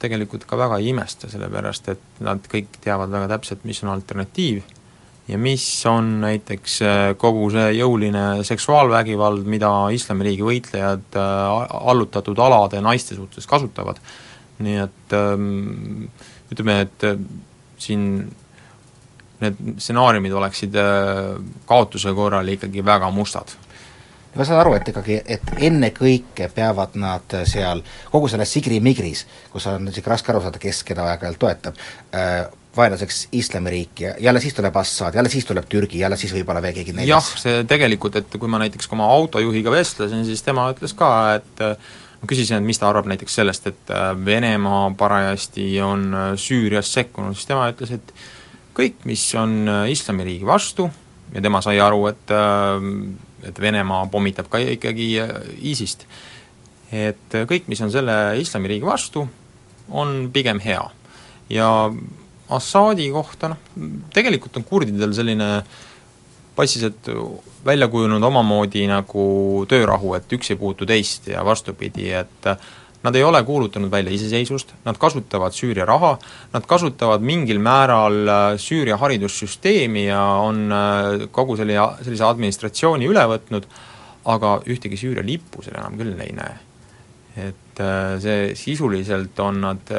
tegelikult 0.01 0.43
ka 0.49 0.59
väga 0.59 0.79
ei 0.81 0.91
imesta, 0.91 1.29
sellepärast 1.31 1.93
et 1.93 2.19
nad 2.25 2.43
kõik 2.51 2.81
teavad 2.83 3.13
väga 3.13 3.29
täpselt, 3.37 3.63
mis 3.67 3.79
on 3.85 3.93
alternatiiv 3.93 4.65
ja 5.27 5.37
mis 5.37 5.85
on 5.85 6.21
näiteks 6.21 6.79
äh, 6.81 7.01
kogu 7.19 7.49
see 7.51 7.71
jõuline 7.77 8.43
seksuaalvägivald, 8.47 9.47
mida 9.49 9.71
Islamiriigi 9.93 10.45
võitlejad 10.47 11.19
äh, 11.19 11.75
allutatud 11.91 12.39
alade 12.39 12.81
naiste 12.83 13.17
suhtes 13.17 13.47
kasutavad. 13.47 13.99
nii 14.57 14.77
et 14.81 15.13
ähm, 15.13 16.07
ütleme, 16.51 16.79
et 16.87 17.03
äh, 17.05 17.19
siin 17.77 18.07
need 19.37 19.57
stsenaariumid 19.77 20.33
oleksid 20.33 20.73
kaotuse 21.69 22.09
korral 22.17 22.47
ikkagi 22.49 22.81
väga 22.85 23.11
mustad 23.13 23.51
ma 24.37 24.45
saan 24.45 24.59
aru, 24.61 24.73
et 24.77 24.89
ikkagi, 24.89 25.17
et 25.25 25.51
ennekõike 25.65 26.49
peavad 26.53 26.97
nad 27.01 27.35
seal, 27.49 27.83
kogu 28.11 28.29
selles 28.29 28.51
sigri-migris, 28.53 29.23
kus 29.53 29.65
on 29.69 29.85
niisugune 29.85 30.13
raske 30.13 30.33
aru 30.33 30.41
saada, 30.43 30.61
kes 30.61 30.83
keda 30.85 31.05
aeg-ajalt 31.11 31.39
toetab 31.41 31.79
äh,, 32.13 32.43
vaenlaseks 32.77 33.27
islamiriik 33.35 34.01
ja 34.05 34.15
jälle 34.21 34.41
siis 34.43 34.55
tuleb 34.57 34.75
Assad, 34.77 35.15
jälle 35.17 35.29
siis 35.33 35.45
tuleb 35.45 35.65
Türgi, 35.69 35.99
jälle 35.99 36.17
siis 36.17 36.33
võib-olla 36.35 36.61
veel 36.61 36.75
keegi 36.77 36.95
neljas. 36.95 37.13
jah, 37.13 37.43
see 37.43 37.63
tegelikult, 37.69 38.19
et 38.21 38.39
kui 38.39 38.49
ma 38.49 38.61
näiteks 38.61 38.91
oma 38.95 39.09
autojuhiga 39.17 39.73
vestlesin, 39.73 40.25
siis 40.25 40.45
tema 40.45 40.69
ütles 40.73 40.93
ka, 40.97 41.09
et 41.39 41.65
ma 42.21 42.29
küsisin, 42.29 42.57
et 42.57 42.65
mis 42.65 42.79
ta 42.79 42.89
arvab 42.89 43.09
näiteks 43.11 43.37
sellest, 43.39 43.69
et 43.69 43.93
äh, 43.93 44.09
Venemaa 44.25 44.89
parajasti 44.97 45.69
on 45.85 46.07
äh, 46.13 46.31
Süürias 46.39 46.91
sekkunud, 46.93 47.37
siis 47.37 47.49
tema 47.49 47.67
ütles, 47.71 47.93
et 47.93 48.13
kõik, 48.77 49.03
mis 49.09 49.23
on 49.37 49.59
äh, 49.69 49.83
islamiriigi 49.93 50.47
vastu, 50.47 50.89
ja 51.33 51.43
tema 51.43 51.61
sai 51.61 51.79
aru, 51.83 52.07
et 52.13 52.35
et 53.47 53.59
Venemaa 53.61 54.07
pommitab 54.11 54.47
ka 54.49 54.59
ikkagi 54.63 55.09
ISIS-t, 55.69 56.07
et 56.95 57.35
kõik, 57.47 57.67
mis 57.69 57.81
on 57.83 57.91
selle 57.93 58.15
islamiriigi 58.41 58.87
vastu, 58.87 59.27
on 59.91 60.29
pigem 60.33 60.59
hea. 60.63 60.81
ja 61.49 61.67
Assaadi 62.55 63.09
kohta 63.11 63.51
noh, 63.51 63.59
tegelikult 64.13 64.57
on 64.59 64.65
kurdidel 64.67 65.13
selline 65.15 65.49
passiselt 66.55 67.09
välja 67.65 67.87
kujunenud 67.91 68.23
omamoodi 68.23 68.87
nagu 68.89 69.23
töörahu, 69.69 70.15
et 70.17 70.31
üks 70.33 70.53
ei 70.53 70.57
puutu 70.57 70.87
teist 70.89 71.27
ja 71.29 71.43
vastupidi, 71.45 72.07
et 72.17 72.47
nad 73.03 73.15
ei 73.15 73.23
ole 73.23 73.43
kuulutanud 73.43 73.91
välja 73.91 74.11
iseseisvust, 74.11 74.73
nad 74.85 74.97
kasutavad 74.97 75.55
Süüria 75.55 75.85
raha, 75.85 76.17
nad 76.53 76.65
kasutavad 76.67 77.21
mingil 77.21 77.59
määral 77.63 78.27
äh, 78.27 78.45
Süüria 78.59 78.97
haridussüsteemi 78.97 80.07
ja 80.07 80.21
on 80.43 80.71
äh, 80.71 81.27
kogu 81.31 81.57
selle, 81.59 81.77
sellise 82.03 82.25
administratsiooni 82.27 83.07
üle 83.07 83.23
võtnud, 83.33 83.67
aga 84.33 84.57
ühtegi 84.67 84.99
Süüria 84.99 85.25
lippu 85.25 85.63
seal 85.63 85.77
enam 85.79 85.99
küll 85.99 86.17
ei 86.25 86.33
näe. 86.35 86.57
et 87.37 87.79
äh, 87.85 88.17
see 88.19 88.55
sisuliselt 88.57 89.39
on 89.39 89.61
nad 89.61 89.91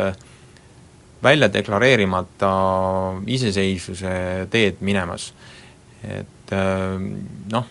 välja 1.22 1.48
deklareerimata 1.52 2.50
iseseisvuse 3.26 4.46
teed 4.50 4.80
minemas. 4.80 5.32
et 6.04 6.52
noh, 7.52 7.64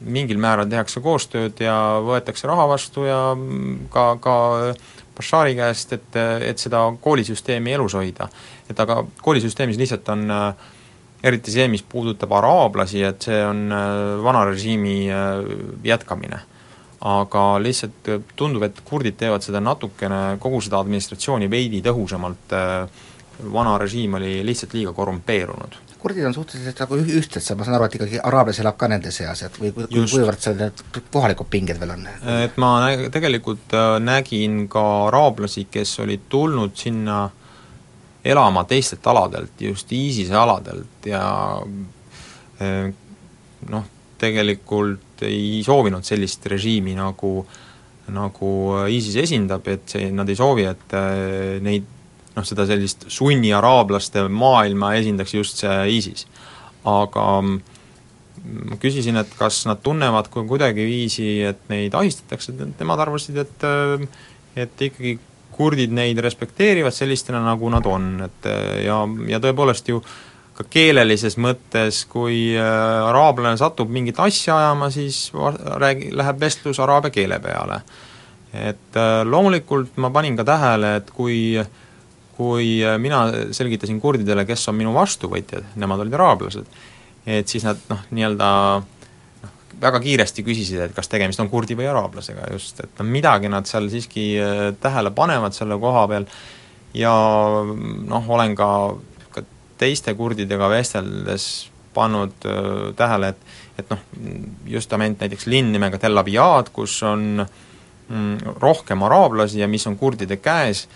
mingil 0.00 0.38
määral 0.40 0.68
tehakse 0.70 1.02
koostööd 1.04 1.60
ja 1.60 1.74
võetakse 2.04 2.48
raha 2.48 2.64
vastu 2.70 3.04
ja 3.04 3.20
ka, 3.92 4.06
ka 4.22 4.36
Bashari 5.18 5.56
käest, 5.58 5.92
et, 5.92 6.16
et 6.46 6.62
seda 6.62 6.84
koolisüsteemi 7.02 7.74
elus 7.74 7.96
hoida. 7.98 8.28
et 8.70 8.80
aga 8.80 9.02
koolisüsteemis 9.22 9.78
lihtsalt 9.80 10.08
on 10.14 10.28
eriti 11.22 11.50
see, 11.50 11.66
mis 11.68 11.82
puudutab 11.82 12.32
araablasi, 12.38 13.02
et 13.02 13.26
see 13.26 13.40
on 13.44 13.66
vana 14.22 14.44
režiimi 14.46 15.08
jätkamine. 15.84 16.40
Aga 17.00 17.42
lihtsalt 17.62 18.08
tundub, 18.36 18.64
et 18.66 18.80
kurdid 18.84 19.18
teevad 19.20 19.44
seda 19.44 19.60
natukene, 19.62 20.38
kogu 20.42 20.58
seda 20.64 20.80
administratsiooni 20.82 21.50
veidi 21.50 21.82
tõhusamalt, 21.84 22.56
vana 23.52 23.76
režiim 23.78 24.16
oli 24.18 24.40
lihtsalt 24.46 24.74
liiga 24.74 24.92
korrumpeerunud 24.96 25.78
kurdid 25.98 26.26
on 26.26 26.34
suhteliselt 26.34 26.78
nagu 26.82 26.98
ühtsed, 26.98 27.42
ma 27.58 27.66
saan 27.66 27.76
aru, 27.78 27.88
et 27.88 27.96
ikkagi 27.98 28.20
araabias 28.22 28.60
elab 28.62 28.76
ka 28.78 28.88
nende 28.90 29.10
seas, 29.14 29.42
et 29.46 29.56
või 29.58 29.72
kui, 29.74 29.88
kuivõrd 29.90 30.42
seal 30.42 30.56
need 30.60 30.82
kohalikud 31.10 31.50
pinged 31.50 31.80
veel 31.80 31.94
on? 31.96 32.06
et 32.44 32.58
ma 32.60 32.70
nä-, 32.84 33.08
tegelikult 33.14 33.74
äh, 33.76 33.96
nägin 34.02 34.60
ka 34.70 34.84
araablasi, 35.08 35.66
kes 35.72 35.96
olid 36.04 36.28
tulnud 36.30 36.76
sinna 36.78 37.24
elama 38.24 38.64
teistelt 38.70 39.06
aladelt, 39.10 39.58
just 39.62 39.92
ISISe 39.92 40.38
aladelt 40.38 41.10
ja 41.10 41.24
äh, 42.62 42.94
noh, 43.68 43.90
tegelikult 44.22 45.07
ei 45.26 45.62
soovinud 45.66 46.06
sellist 46.06 46.46
režiimi, 46.50 46.96
nagu 46.98 47.42
nagu 48.08 48.50
ISIS 48.88 49.18
esindab, 49.20 49.66
et 49.68 49.90
see, 49.92 50.06
nad 50.16 50.28
ei 50.32 50.36
soovi, 50.38 50.64
et 50.64 50.94
äh, 50.96 51.58
neid 51.60 51.84
noh, 52.38 52.46
seda 52.46 52.66
sellist 52.68 53.08
sunni 53.12 53.50
araablaste 53.52 54.24
maailma 54.32 54.94
esindaks 54.98 55.34
just 55.34 55.60
see 55.64 55.98
ISIS. 55.98 56.26
aga 56.88 57.24
ma 58.48 58.78
küsisin, 58.80 59.18
et 59.20 59.30
kas 59.36 59.64
nad 59.68 59.80
tunnevad 59.84 60.30
kuidagiviisi, 60.32 61.26
et 61.50 61.64
neid 61.72 61.96
ahistatakse, 61.98 62.54
nemad 62.78 63.02
arvasid, 63.04 63.42
et 63.42 63.66
et 64.58 64.86
ikkagi 64.88 65.18
kurdid 65.58 65.92
neid 65.94 66.18
respekteerivad 66.22 66.94
sellistena, 66.94 67.42
nagu 67.42 67.68
nad 67.70 67.86
on, 67.90 68.12
et 68.28 68.48
ja, 68.84 69.02
ja 69.28 69.40
tõepoolest 69.42 69.90
ju 69.90 70.00
ka 70.58 70.66
keelelises 70.66 71.36
mõttes, 71.38 72.02
kui 72.10 72.52
äh, 72.58 73.08
araablane 73.08 73.58
satub 73.60 73.90
mingit 73.94 74.18
asja 74.22 74.56
ajama, 74.58 74.90
siis 74.90 75.28
räägi, 75.78 76.10
läheb 76.18 76.40
vestlus 76.42 76.80
araabia 76.82 77.14
keele 77.14 77.38
peale. 77.42 77.82
et 78.52 78.96
äh, 78.96 79.22
loomulikult 79.28 79.98
ma 80.00 80.10
panin 80.10 80.36
ka 80.36 80.44
tähele, 80.48 80.96
et 80.96 81.10
kui 81.14 81.58
kui 82.38 82.78
äh, 82.86 82.98
mina 83.02 83.26
selgitasin 83.54 83.98
kurdidele, 84.00 84.46
kes 84.46 84.68
on 84.70 84.78
minu 84.78 84.94
vastuvõtjad, 84.94 85.74
nemad 85.82 86.04
olid 86.04 86.14
araablased, 86.14 86.78
et 87.26 87.50
siis 87.50 87.66
nad 87.66 87.80
noh, 87.90 88.04
nii-öelda 88.14 88.50
noh, 89.42 89.56
väga 89.82 90.00
kiiresti 90.04 90.44
küsisid, 90.46 90.84
et 90.86 90.94
kas 90.94 91.10
tegemist 91.10 91.42
on 91.42 91.50
kurdi 91.50 91.76
või 91.78 91.90
araablasega 91.90 92.52
just, 92.54 92.78
et 92.84 93.02
no 93.02 93.06
midagi 93.06 93.50
nad 93.50 93.66
seal 93.70 93.90
siiski 93.90 94.30
äh, 94.38 94.62
tähele 94.80 95.12
panevad 95.14 95.56
selle 95.56 95.78
koha 95.82 96.06
peal 96.10 96.28
ja 96.96 97.12
noh, 97.66 98.30
olen 98.38 98.54
ka 98.58 98.70
teiste 99.78 100.14
kurdidega 100.18 100.68
vesteldes 100.70 101.68
pannud 101.94 102.46
äh, 102.46 102.92
tähele, 102.96 103.34
et 103.34 103.56
et 103.78 103.90
noh, 103.92 104.00
justament 104.66 105.20
näiteks 105.22 105.46
linn 105.46 105.70
nimega 105.70 106.00
Tel 106.02 106.18
Aviad, 106.18 106.72
kus 106.74 106.96
on 107.06 107.44
mm, 107.44 108.56
rohkem 108.58 109.04
araablasi 109.06 109.62
ja 109.62 109.68
mis 109.70 109.86
on 109.86 109.94
kurdide 110.00 110.40
käes, 110.42 110.86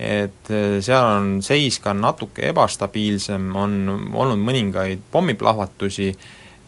et 0.00 0.52
äh, 0.52 0.78
seal 0.84 1.08
on 1.18 1.32
seis 1.44 1.76
ka 1.82 1.92
natuke 1.96 2.48
ebastabiilsem, 2.48 3.50
on 3.52 3.74
olnud 4.12 4.40
mõningaid 4.40 5.04
pommiplahvatusi 5.12 6.08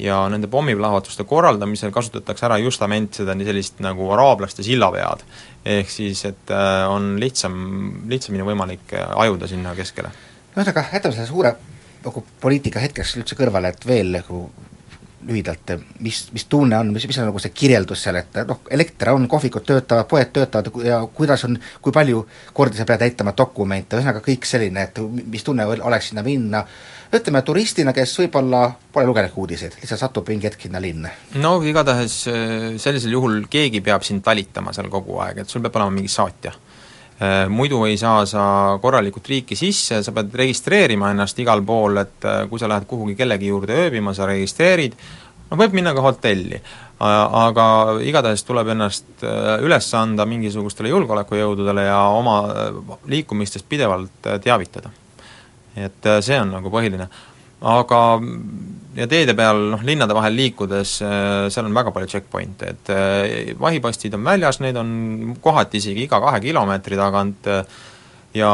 ja 0.05 0.19
nende 0.29 0.51
pommiplahvatuste 0.51 1.25
korraldamisel 1.31 1.95
kasutatakse 1.95 2.49
ära 2.49 2.59
justament 2.59 3.15
seda 3.15 3.37
sellist 3.47 3.81
nagu 3.85 4.11
araablaste 4.13 4.67
sillavead. 4.67 5.25
ehk 5.65 5.91
siis, 5.91 6.27
et 6.29 6.53
äh, 6.53 6.85
on 6.91 7.15
lihtsam, 7.21 7.57
lihtsamini 8.11 8.45
võimalik 8.53 8.93
ajuda 9.17 9.49
sinna 9.49 9.73
keskele. 9.75 10.13
Ühesõnaga, 10.55 10.87
jätame 10.93 11.17
selle 11.17 11.31
suure 11.31 11.57
nagu 12.05 12.25
poliitika 12.41 12.83
hetkeks 12.83 13.17
üldse 13.21 13.37
kõrvale, 13.39 13.73
et 13.73 13.87
veel 13.89 14.13
nagu 14.15 14.45
lühidalt, 15.25 15.71
mis, 16.05 16.19
mis 16.37 16.45
tunne 16.53 16.77
on, 16.79 16.91
mis, 16.93 17.07
mis 17.09 17.19
on 17.19 17.31
nagu 17.31 17.41
see 17.41 17.53
kirjeldus 17.57 18.03
seal, 18.05 18.19
et 18.21 18.43
noh, 18.49 18.61
elekter 18.77 19.09
on, 19.15 19.25
kohvikud 19.31 19.65
töötavad, 19.65 20.05
poed 20.11 20.33
töötavad 20.37 20.69
ja 20.85 20.99
kuidas 21.17 21.47
on, 21.49 21.57
kui 21.81 21.95
palju 21.97 22.27
kordi 22.57 22.77
sa 22.77 22.85
pead 22.89 23.07
näitama 23.07 23.33
dokumente, 23.37 23.97
ühesõnaga 23.97 24.21
kõik 24.25 24.45
selline, 24.49 24.85
et 24.85 25.01
mis 25.33 25.47
tunne 25.47 25.65
oleks 25.65 26.11
sinna 26.11 26.25
minna, 26.27 26.61
ütleme 27.15 27.41
turistina, 27.47 27.95
kes 27.97 28.13
võib-olla 28.21 28.67
pole 28.93 29.09
lugenudki 29.09 29.41
uudiseid, 29.41 29.79
lihtsalt 29.81 30.03
satub 30.03 30.29
mingi 30.29 30.51
hetk 30.51 30.69
sinna 30.69 30.83
linna. 30.83 31.15
no 31.41 31.57
igatahes 31.65 32.19
äh, 32.29 32.69
sellisel 32.83 33.17
juhul 33.17 33.47
keegi 33.51 33.81
peab 33.87 34.05
sind 34.05 34.25
talitama 34.27 34.77
seal 34.77 34.93
kogu 34.93 35.23
aeg, 35.25 35.41
et 35.45 35.49
sul 35.49 35.65
peab 35.65 35.81
olema 35.81 36.03
mingi 36.03 36.13
saatja 36.13 36.53
muidu 37.49 37.85
ei 37.87 37.95
saa 37.97 38.25
sa 38.27 38.45
korralikult 38.83 39.29
riiki 39.31 39.57
sisse, 39.57 40.01
sa 40.03 40.13
pead 40.13 40.33
registreerima 40.35 41.13
ennast 41.15 41.39
igal 41.39 41.63
pool, 41.63 42.01
et 42.03 42.27
äh, 42.27 42.41
kui 42.51 42.59
sa 42.59 42.69
lähed 42.69 42.89
kuhugi 42.91 43.15
kellegi 43.15 43.53
juurde 43.53 43.77
ööbima, 43.85 44.15
sa 44.17 44.27
registreerid, 44.27 44.97
no 45.51 45.59
võib 45.61 45.77
minna 45.77 45.95
ka 45.95 46.03
hotelli, 46.05 46.59
aga 47.05 47.67
igatahes 48.07 48.45
tuleb 48.47 48.71
ennast 48.75 49.25
äh, 49.27 49.59
üles 49.65 49.89
anda 49.99 50.27
mingisugustele 50.29 50.93
julgeolekujõududele 50.93 51.89
ja 51.89 52.01
oma 52.15 52.37
äh, 52.49 52.99
liikumistest 53.11 53.67
pidevalt 53.69 54.27
äh, 54.27 54.41
teavitada. 54.41 54.91
et 55.75 56.07
see 56.23 56.37
on 56.39 56.53
nagu 56.55 56.71
põhiline. 56.71 57.09
Aga 57.65 58.01
ja 58.95 59.07
teede 59.11 59.35
peal, 59.35 59.63
noh, 59.73 59.83
linnade 59.87 60.15
vahel 60.15 60.37
liikudes, 60.39 60.99
seal 61.01 61.67
on 61.67 61.75
väga 61.75 61.91
palju 61.95 62.11
checkpoint'e, 62.13 62.69
et 62.71 63.57
vahipostid 63.59 64.15
on 64.15 64.23
väljas, 64.29 64.61
neid 64.63 64.77
on 64.79 64.93
kohati 65.43 65.81
isegi 65.83 66.05
iga 66.07 66.21
kahe 66.23 66.39
kilomeetri 66.45 67.01
tagant, 67.01 67.51
ja 68.35 68.51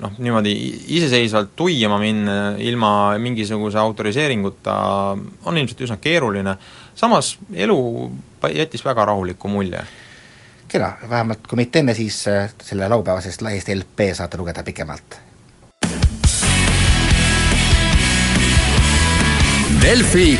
noh, 0.00 0.12
niimoodi 0.18 0.52
iseseisvalt 0.96 1.52
tuiama 1.56 1.98
minna 2.00 2.36
ilma 2.58 3.18
mingisuguse 3.18 3.78
autoriseeringuta 3.78 4.76
on 5.44 5.58
ilmselt 5.58 5.84
üsna 5.86 5.98
keeruline, 6.00 6.56
samas 6.94 7.36
elu 7.52 7.78
jättis 8.54 8.84
väga 8.84 9.04
rahuliku 9.12 9.48
mulje. 9.48 9.84
kena, 10.68 10.94
vähemalt 11.08 11.46
kui 11.46 11.56
mitte 11.56 11.82
enne, 11.82 11.94
siis 11.94 12.22
äh, 12.28 12.48
selle 12.64 12.88
laupäevasest 12.88 13.42
lehest 13.44 13.68
LP 13.68 14.08
saate 14.16 14.40
lugeda 14.40 14.62
pikemalt. 14.64 15.18
Delfi 19.82 20.38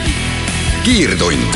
kiirtund. 0.85 1.55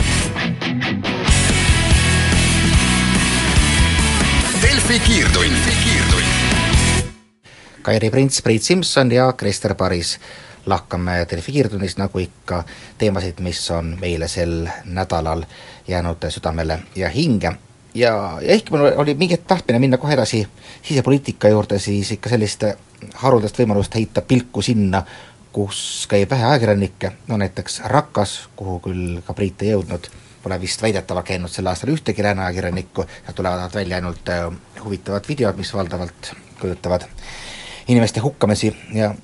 Delfi 4.62 4.98
kiirtund, 5.06 5.54
Kairi 7.82 8.10
Prints, 8.10 8.42
Priit 8.42 8.62
Simson 8.62 9.12
ja 9.12 9.32
Krister 9.32 9.74
Paris 9.74 10.18
lahkame 10.66 11.26
Delfi 11.30 11.52
kiirtunnis, 11.52 11.94
nagu 11.96 12.18
ikka, 12.18 12.64
teemasid, 12.98 13.38
mis 13.38 13.70
on 13.70 13.94
meile 14.00 14.28
sel 14.28 14.66
nädalal 14.84 15.44
jäänud 15.88 16.26
südamele 16.28 16.78
ja 16.96 17.08
hinge. 17.08 17.52
ja, 17.94 18.38
ja 18.42 18.54
ehkki 18.54 18.70
mul 18.70 18.90
oli 18.96 19.14
mingi 19.14 19.36
tahtmine 19.36 19.78
minna 19.78 19.98
kohe 19.98 20.14
edasi 20.14 20.48
sisepoliitika 20.82 21.48
juurde, 21.48 21.78
siis 21.78 22.10
ikka 22.12 22.28
sellist 22.28 22.64
haruldast 23.14 23.58
võimalust 23.58 23.94
heita 23.94 24.22
pilku 24.22 24.62
sinna, 24.62 25.04
kus 25.56 26.04
käib 26.10 26.28
vähe 26.30 26.44
ajakirjanikke, 26.44 27.10
no 27.30 27.38
näiteks 27.40 27.80
Rakas, 27.88 28.32
kuhu 28.56 28.76
küll 28.84 29.20
ka 29.24 29.32
Priit 29.32 29.62
ei 29.64 29.70
jõudnud, 29.72 30.08
pole 30.42 30.58
vist 30.60 30.82
väidetavalt 30.84 31.24
käinud 31.30 31.52
sel 31.52 31.70
aastal 31.70 31.94
ühtegi 31.94 32.24
lääneajakirjanikku, 32.26 33.06
sealt 33.24 33.38
tulevad 33.38 33.72
välja 33.74 33.96
ainult 33.96 34.28
äh, 34.28 34.50
huvitavad 34.84 35.24
videod, 35.28 35.56
mis 35.56 35.72
valdavalt 35.74 36.34
kujutavad 36.60 37.06
inimeste 37.88 38.20
hukkamisi 38.20 38.74
ja 38.92 39.14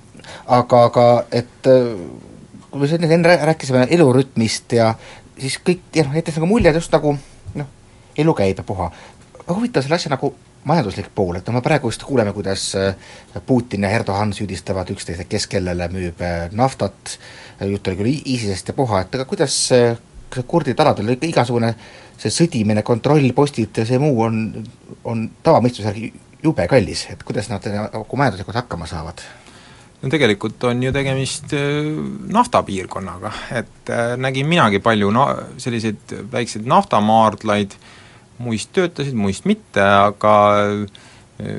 aga, 0.46 0.84
aga 0.86 1.04
et 1.28 1.68
äh, 1.68 1.92
kui 2.70 2.80
me 2.80 2.88
siin 2.88 3.04
enne 3.04 3.36
rääkisime 3.36 3.84
elurütmist 3.92 4.72
ja 4.72 4.94
siis 5.36 5.58
kõik, 5.60 5.84
noh, 6.00 6.16
jättis 6.16 6.40
nagu 6.40 6.48
mulje 6.48 6.72
just 6.78 6.96
nagu 6.96 7.12
noh, 7.60 7.68
elu 8.16 8.34
käib 8.40 8.64
ja 8.64 8.64
puha. 8.64 8.88
huvitav 9.52 9.84
selle 9.84 10.00
asja 10.00 10.16
nagu 10.16 10.32
majanduslik 10.68 11.10
pool, 11.14 11.36
et 11.38 11.48
noh, 11.48 11.56
me 11.56 11.64
praegu 11.64 11.90
just 11.90 12.04
kuuleme, 12.06 12.32
kuidas 12.36 12.68
äh, 12.78 12.94
Putin 13.46 13.86
ja 13.86 13.90
Erdogan 13.96 14.32
süüdistavad 14.36 14.90
üksteist, 14.94 15.24
et 15.24 15.30
kes 15.30 15.48
kellele 15.50 15.88
müüb 15.92 16.22
äh, 16.22 16.46
naftat, 16.56 17.18
jutt 17.66 17.88
oli 17.88 18.00
küll 18.00 18.14
ISISest 18.34 18.72
ja 18.72 18.76
puha, 18.76 19.02
et 19.04 19.14
aga 19.18 19.26
kuidas 19.28 19.58
kas 20.32 20.48
kurdide 20.48 20.82
aladel 20.82 21.12
ikka 21.14 21.28
igasugune 21.28 21.74
see 22.22 22.32
sõdimine, 22.32 22.84
kontrollpostid 22.86 23.82
ja 23.82 23.86
see 23.88 24.00
muu 24.00 24.22
on, 24.24 24.42
on 25.08 25.26
tavamõistuse 25.44 25.88
järgi 25.90 26.12
jube 26.42 26.66
kallis, 26.70 27.06
et 27.12 27.22
kuidas 27.26 27.50
nad 27.50 27.66
nagu 27.68 28.18
majanduslikult 28.18 28.62
hakkama 28.62 28.88
saavad? 28.90 29.22
no 30.02 30.10
tegelikult 30.10 30.64
on 30.66 30.82
ju 30.82 30.92
tegemist 30.94 31.52
äh, 31.54 31.88
naftapiirkonnaga, 32.34 33.32
et 33.60 33.90
äh, 33.92 34.14
nägin 34.18 34.48
minagi 34.50 34.82
palju 34.82 35.12
na-, 35.14 35.34
selliseid 35.62 36.16
väikseid 36.32 36.66
naftamaardlaid, 36.66 37.76
muist 38.42 38.72
töötasid, 38.74 39.16
muist 39.18 39.46
mitte, 39.48 39.82
aga 39.82 40.34
äh, 40.58 41.56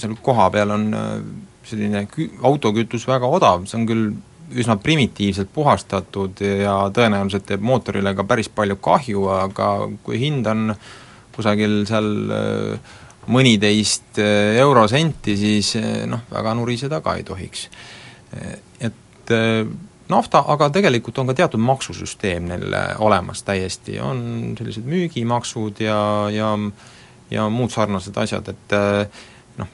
seal 0.00 0.16
kohapeal 0.24 0.74
on 0.74 0.88
selline 1.64 2.04
kü-, 2.10 2.30
autokütus 2.44 3.06
väga 3.08 3.30
odav, 3.30 3.64
see 3.68 3.80
on 3.80 3.88
küll 3.88 4.08
üsna 4.54 4.76
primitiivselt 4.78 5.48
puhastatud 5.54 6.42
ja 6.44 6.74
tõenäoliselt 6.94 7.46
teeb 7.48 7.64
mootorile 7.64 8.12
ka 8.14 8.26
päris 8.28 8.50
palju 8.52 8.76
kahju, 8.84 9.24
aga 9.32 9.70
kui 10.04 10.20
hind 10.20 10.46
on 10.50 10.74
kusagil 11.34 11.80
seal 11.88 12.10
mõniteist 13.24 14.20
eurosenti, 14.20 15.34
siis 15.40 15.72
noh, 16.06 16.26
väga 16.30 16.52
nuriseda 16.54 17.00
ka 17.02 17.16
ei 17.18 17.24
tohiks. 17.26 17.64
Et 18.84 19.32
nafta, 20.08 20.44
aga 20.52 20.70
tegelikult 20.70 21.18
on 21.18 21.30
ka 21.30 21.34
teatud 21.34 21.62
maksusüsteem 21.64 22.50
neil 22.50 22.74
olemas 22.98 23.42
täiesti, 23.42 23.98
on 24.00 24.54
sellised 24.58 24.84
müügimaksud 24.88 25.80
ja, 25.84 26.00
ja 26.32 26.56
ja 27.32 27.48
muud 27.50 27.72
sarnased 27.72 28.16
asjad, 28.20 28.50
et 28.52 28.74
noh, 29.60 29.70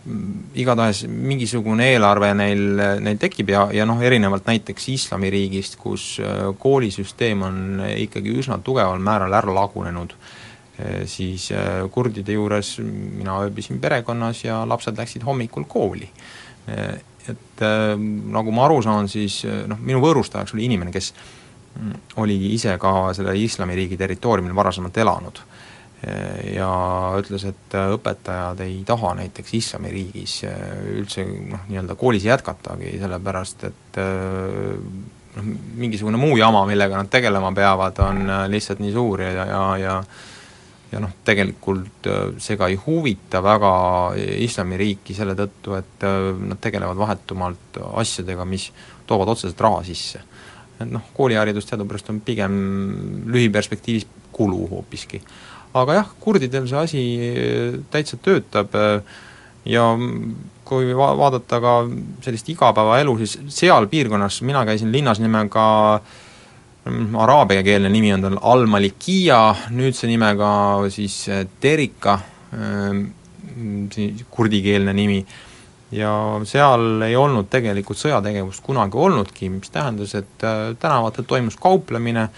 igatahes 0.61 1.05
mingisugune 1.09 1.89
eelarve 1.95 2.31
neil, 2.37 2.83
neil 3.05 3.21
tekib 3.21 3.53
ja, 3.55 3.65
ja 3.75 3.87
noh, 3.89 4.01
erinevalt 4.05 4.49
näiteks 4.49 4.89
islamiriigist, 4.95 5.79
kus 5.81 6.13
äh, 6.23 6.51
koolisüsteem 6.61 7.45
on 7.47 7.61
ikkagi 7.95 8.35
üsna 8.43 8.61
tugeval 8.65 9.01
määral 9.03 9.37
ära 9.41 9.55
lagunenud, 9.57 10.15
äh, 10.15 11.03
siis 11.11 11.51
äh, 11.57 11.87
kurdide 11.93 12.37
juures 12.37 12.77
mina 12.83 13.41
ööbisin 13.47 13.81
perekonnas 13.81 14.45
ja 14.45 14.63
lapsed 14.69 15.01
läksid 15.01 15.25
hommikul 15.27 15.69
kooli. 15.69 16.11
Et 17.31 17.65
nagu 18.35 18.55
ma 18.55 18.67
aru 18.67 18.81
saan, 18.85 19.09
siis 19.11 19.43
noh, 19.69 19.81
minu 19.81 20.01
võõrustajaks 20.03 20.55
oli 20.57 20.67
inimene, 20.69 20.93
kes 20.95 21.13
mm, 21.13 21.97
oli 22.23 22.39
ise 22.55 22.77
ka 22.81 23.11
selle 23.17 23.37
islamiriigi 23.39 23.99
territooriumil 24.01 24.57
varasemalt 24.57 25.01
elanud. 25.03 25.43
Ja 26.49 26.71
ütles, 27.21 27.43
et 27.45 27.75
õpetajad 27.77 28.63
ei 28.65 28.79
taha 28.89 29.11
näiteks 29.19 29.53
islamiriigis 29.59 30.39
üldse 30.97 31.27
noh, 31.29 31.67
nii-öelda 31.69 31.97
koolis 32.01 32.25
jätkatagi, 32.25 32.95
sellepärast 33.03 33.67
et 33.69 33.99
noh, 34.01 35.51
mingisugune 35.77 36.17
muu 36.17 36.39
jama, 36.41 36.65
millega 36.71 36.97
nad 36.97 37.13
tegelema 37.13 37.53
peavad, 37.53 38.01
on 38.07 38.33
lihtsalt 38.49 38.81
nii 38.81 38.95
suur 38.97 39.27
ja, 39.27 39.45
ja, 39.45 39.61
ja 39.83 39.99
ja 40.91 41.01
noh, 41.03 41.13
tegelikult 41.25 42.09
see 42.43 42.57
ka 42.59 42.67
ei 42.71 42.79
huvita 42.81 43.43
väga 43.45 43.73
islamiriiki 44.43 45.15
selle 45.15 45.37
tõttu, 45.39 45.77
et 45.79 46.07
nad 46.41 46.59
tegelevad 46.61 46.99
vahetumalt 46.99 47.79
asjadega, 48.03 48.47
mis 48.49 48.71
toovad 49.07 49.31
otseselt 49.31 49.61
raha 49.63 49.85
sisse. 49.87 50.23
et 50.81 50.91
noh, 50.91 51.05
kooliharidus 51.15 51.69
teadupärast 51.69 52.11
on 52.11 52.19
pigem 52.27 52.57
lühiperspektiivis 53.31 54.09
kulu 54.35 54.67
hoopiski 54.71 55.21
aga 55.77 56.01
jah, 56.01 56.15
kurdidel 56.23 56.67
see 56.69 56.81
asi 56.81 57.03
äh, 57.19 57.77
täitsa 57.93 58.19
töötab 58.23 58.75
äh, 58.79 59.03
ja 59.71 59.85
kui 60.67 60.95
va-, 60.97 61.15
vaadata 61.19 61.61
ka 61.63 61.77
sellist 62.25 62.49
igapäevaelu, 62.51 63.17
siis 63.21 63.39
seal 63.61 63.87
piirkonnas, 63.91 64.41
mina 64.47 64.65
käisin 64.69 64.93
linnas 64.93 65.21
nimega 65.23 65.67
mm, 66.01 66.27
araabiakeelne 67.19 67.91
nimi 67.93 68.13
on 68.15 68.27
tal 68.27 68.39
Al-Malikia, 68.53 69.41
nüüdse 69.75 70.11
nimega 70.11 70.51
siis 70.93 71.23
äh, 71.29 71.47
Terika, 71.61 72.19
siis 73.95 74.25
kurdikeelne 74.31 74.91
nimi, 74.97 75.21
ja 75.95 76.13
seal 76.47 77.03
ei 77.07 77.17
olnud 77.19 77.47
tegelikult 77.51 77.99
sõjategevust 77.99 78.63
kunagi 78.67 78.99
olnudki, 78.99 79.51
mis 79.53 79.71
tähendas, 79.71 80.17
et 80.19 80.47
tänavatel 80.83 81.27
toimus 81.31 81.59
kauplemine, 81.61 82.29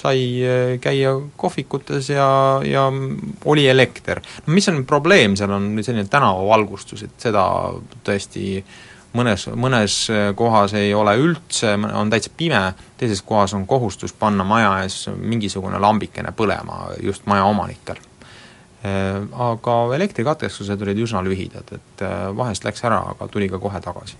sai 0.00 0.20
eh, 0.42 0.76
käia 0.80 1.12
kohvikutes 1.36 2.10
ja, 2.14 2.28
ja 2.64 2.86
oli 3.44 3.66
elekter. 3.68 4.20
no 4.46 4.54
mis 4.54 4.68
on 4.72 4.84
probleem, 4.88 5.36
seal 5.36 5.52
on 5.54 5.72
selline 5.82 6.08
tänavavalgustus, 6.10 7.04
et 7.04 7.26
seda 7.28 7.44
tõesti 8.06 8.62
mõnes, 9.16 9.46
mõnes 9.54 9.96
kohas 10.36 10.74
ei 10.78 10.94
ole 10.94 11.16
üldse, 11.18 11.74
on 11.74 12.10
täitsa 12.10 12.30
pime, 12.36 12.62
teises 12.98 13.22
kohas 13.26 13.54
on 13.54 13.66
kohustus 13.66 14.12
panna 14.12 14.44
maja 14.44 14.76
ees 14.84 15.08
mingisugune 15.16 15.78
lambikene 15.78 16.32
põlema 16.36 16.92
just 17.02 17.26
maja 17.26 17.44
omanikel. 17.50 17.98
Eh, 18.80 19.16
aga 19.44 19.74
elektrikatkestused 19.92 20.80
olid 20.80 21.02
üsna 21.04 21.20
lühidad, 21.20 21.68
et 21.76 22.04
eh, 22.06 22.20
vahest 22.32 22.64
läks 22.64 22.80
ära, 22.88 23.02
aga 23.12 23.26
tuli 23.28 23.50
ka 23.52 23.58
kohe 23.60 23.76
tagasi 23.84 24.16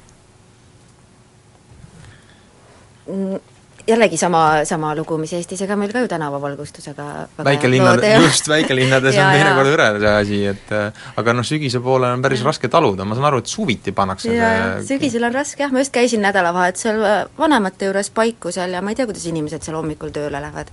mm, 3.08 3.38
jällegi 3.86 4.16
sama, 4.16 4.64
sama 4.64 4.92
lugu, 4.96 5.16
mis 5.20 5.32
Eestis, 5.36 5.60
ega 5.64 5.76
meil 5.78 5.92
ka 5.94 6.02
ju 6.02 6.08
tänavavalgustusega 6.10 7.06
väikelinnad, 7.44 8.02
just, 8.22 8.48
väikelinnades 8.50 9.16
on 9.20 9.32
teinekord 9.34 9.70
hõre 9.72 9.88
see 10.02 10.12
asi, 10.12 10.40
et 10.52 10.72
äh, 10.76 11.02
aga 11.20 11.34
noh, 11.36 11.46
sügise 11.46 11.82
poole 11.84 12.10
on 12.14 12.24
päris 12.24 12.44
raske 12.46 12.70
taluda, 12.72 13.06
ma 13.08 13.18
saan 13.18 13.30
aru, 13.30 13.42
et 13.42 13.50
suviti 13.50 13.94
pannakse 13.96 14.34
ja, 14.34 14.52
see 14.80 14.96
sügisel 14.96 15.26
on 15.28 15.36
raske 15.36 15.64
jah, 15.64 15.72
ma 15.74 15.84
just 15.84 15.94
käisin 15.94 16.24
nädalavahetusel 16.26 17.02
äh, 17.06 17.18
vanemate 17.38 17.90
juures 17.90 18.12
paiku 18.14 18.54
seal 18.54 18.76
ja 18.76 18.84
ma 18.84 18.94
ei 18.94 19.00
tea, 19.00 19.08
kuidas 19.10 19.26
inimesed 19.30 19.66
seal 19.66 19.78
hommikul 19.80 20.14
tööle 20.14 20.42
lähevad, 20.42 20.72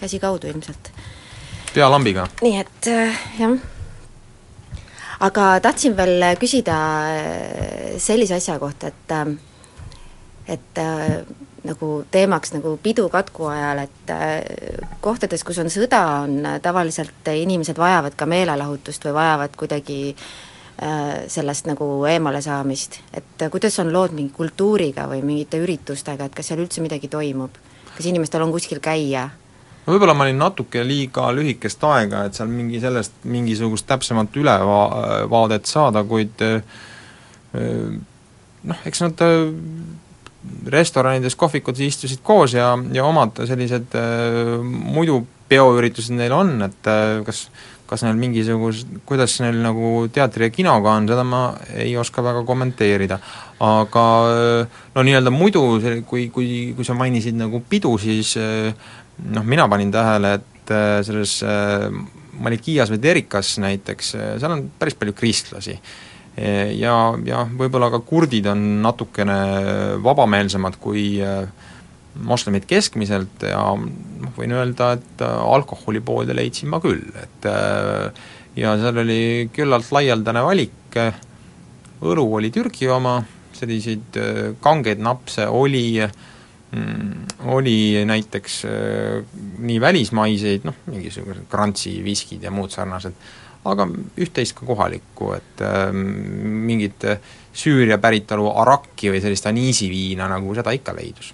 käsi 0.00 0.20
kaudu 0.22 0.50
ilmselt. 0.50 0.92
pealambiga? 1.74 2.28
nii 2.42 2.60
et 2.64 2.92
äh, 2.92 3.24
jah. 3.40 3.56
Aga 5.26 5.44
tahtsin 5.64 5.94
veel 5.96 6.20
küsida 6.36 6.74
sellise 8.04 8.36
asja 8.36 8.58
kohta, 8.60 8.90
et 8.92 9.14
et 10.52 10.80
nagu 11.66 11.90
teemaks 12.10 12.52
nagu 12.54 12.76
pidu 12.82 13.08
katku 13.12 13.48
ajal, 13.50 13.82
et 13.84 14.10
äh, 14.14 14.88
kohtades, 15.04 15.44
kus 15.46 15.58
on 15.62 15.70
sõda, 15.72 16.02
on 16.24 16.38
äh, 16.46 16.58
tavaliselt 16.62 17.30
inimesed 17.32 17.78
vajavad 17.80 18.16
ka 18.18 18.28
meelelahutust 18.30 19.06
või 19.08 19.16
vajavad 19.18 19.56
kuidagi 19.58 19.98
äh, 20.12 21.24
sellest 21.32 21.68
nagu 21.70 21.88
eemale 22.10 22.42
saamist, 22.44 23.00
et 23.16 23.48
kuidas 23.52 23.78
on 23.82 23.92
lood 23.94 24.14
mingi 24.16 24.34
kultuuriga 24.36 25.08
või 25.10 25.22
mingite 25.26 25.60
üritustega, 25.62 26.28
et 26.28 26.36
kas 26.36 26.52
seal 26.52 26.62
üldse 26.64 26.84
midagi 26.84 27.10
toimub? 27.12 27.62
kas 27.96 28.06
inimestel 28.10 28.44
on 28.44 28.52
kuskil 28.52 28.80
käia? 28.84 29.28
no 29.86 29.92
võib-olla 29.94 30.14
ma 30.14 30.26
olin 30.26 30.40
natuke 30.40 30.82
liiga 30.84 31.30
lühikest 31.34 31.84
aega, 31.88 32.26
et 32.26 32.38
seal 32.38 32.50
mingi 32.52 32.80
sellest 32.82 33.22
mingisugust 33.24 33.86
täpsemat 33.88 34.36
ülevaadet 34.36 35.70
saada, 35.70 36.04
kuid 36.04 36.44
noh, 38.66 38.82
eks 38.90 39.00
nad 39.06 39.22
restoranides, 40.72 41.36
kohvikutes 41.38 41.86
istusid 41.86 42.20
koos 42.26 42.56
ja, 42.56 42.72
ja 42.92 43.06
omad 43.06 43.42
sellised 43.46 43.96
äh, 43.98 44.58
muidu 44.62 45.22
peoüritused 45.48 46.16
neil 46.16 46.34
on, 46.34 46.56
et 46.66 46.90
äh, 46.90 47.22
kas 47.26 47.46
kas 47.86 48.02
neil 48.04 48.18
mingisugust, 48.18 48.88
kuidas 49.06 49.36
neil 49.42 49.58
nagu 49.62 49.90
teatri 50.12 50.48
ja 50.48 50.54
kinoga 50.54 50.96
on, 50.98 51.06
seda 51.10 51.24
ma 51.26 51.42
ei 51.74 51.94
oska 51.98 52.24
väga 52.24 52.42
kommenteerida. 52.46 53.18
aga 53.60 54.04
äh, 54.30 54.80
no 54.94 55.04
nii-öelda 55.06 55.32
muidu, 55.32 55.62
kui, 56.08 56.28
kui, 56.34 56.48
kui 56.76 56.84
sa 56.84 56.96
mainisid 56.98 57.38
nagu 57.38 57.62
pidu, 57.68 57.94
siis 57.98 58.34
äh, 58.40 58.74
noh, 59.32 59.46
mina 59.46 59.68
panin 59.68 59.92
tähele, 59.94 60.34
et 60.40 60.74
äh, 60.74 60.98
selles 61.06 61.38
Malikias 62.36 62.90
või 62.92 63.00
Terikas 63.00 63.54
näiteks, 63.62 64.10
seal 64.12 64.52
on 64.52 64.66
päris 64.78 64.98
palju 64.98 65.14
kristlasi 65.16 65.78
ja, 66.36 66.96
ja 67.24 67.44
võib-olla 67.48 67.88
ka 67.92 68.02
kurdid 68.04 68.48
on 68.50 68.64
natukene 68.84 69.38
vabameelsemad 70.04 70.76
kui 70.82 71.06
äh, 71.24 71.46
moslemid 72.26 72.66
keskmiselt 72.68 73.44
ja 73.48 73.62
noh, 73.76 74.34
võin 74.36 74.52
öelda, 74.56 74.92
et 74.98 75.24
äh, 75.24 75.38
alkoholipoode 75.56 76.36
leidsin 76.36 76.72
ma 76.72 76.80
küll, 76.84 77.04
et 77.22 77.48
ja 78.56 78.76
seal 78.80 79.00
oli 79.04 79.48
küllalt 79.52 79.88
laialdane 79.92 80.44
valik, 80.44 81.00
õlu 82.04 82.26
oli 82.38 82.52
Türgi 82.52 82.88
oma, 82.92 83.18
selliseid 83.56 84.16
kangeid 84.64 85.00
napse 85.00 85.46
oli, 85.48 86.00
mm, 86.00 87.48
oli 87.52 88.04
näiteks 88.08 88.58
nii 89.64 89.80
välismaiseid, 89.80 90.68
noh, 90.68 90.80
mingisugused 90.92 91.48
Grantsi 91.52 91.98
viskid 92.04 92.44
ja 92.44 92.52
muud 92.52 92.72
sarnased, 92.72 93.16
aga 93.66 93.88
üht-teist 94.22 94.56
ka 94.58 94.66
kohalikku, 94.68 95.32
et 95.36 95.64
äh, 95.64 95.90
mingit 95.92 97.06
Süüria 97.56 97.96
päritolu 97.96 98.50
arakki 98.60 99.08
või 99.14 99.22
sellist 99.24 99.46
aniisiviina 99.48 100.26
nagu 100.28 100.54
seda 100.54 100.74
ikka 100.76 100.92
leidus. 100.96 101.32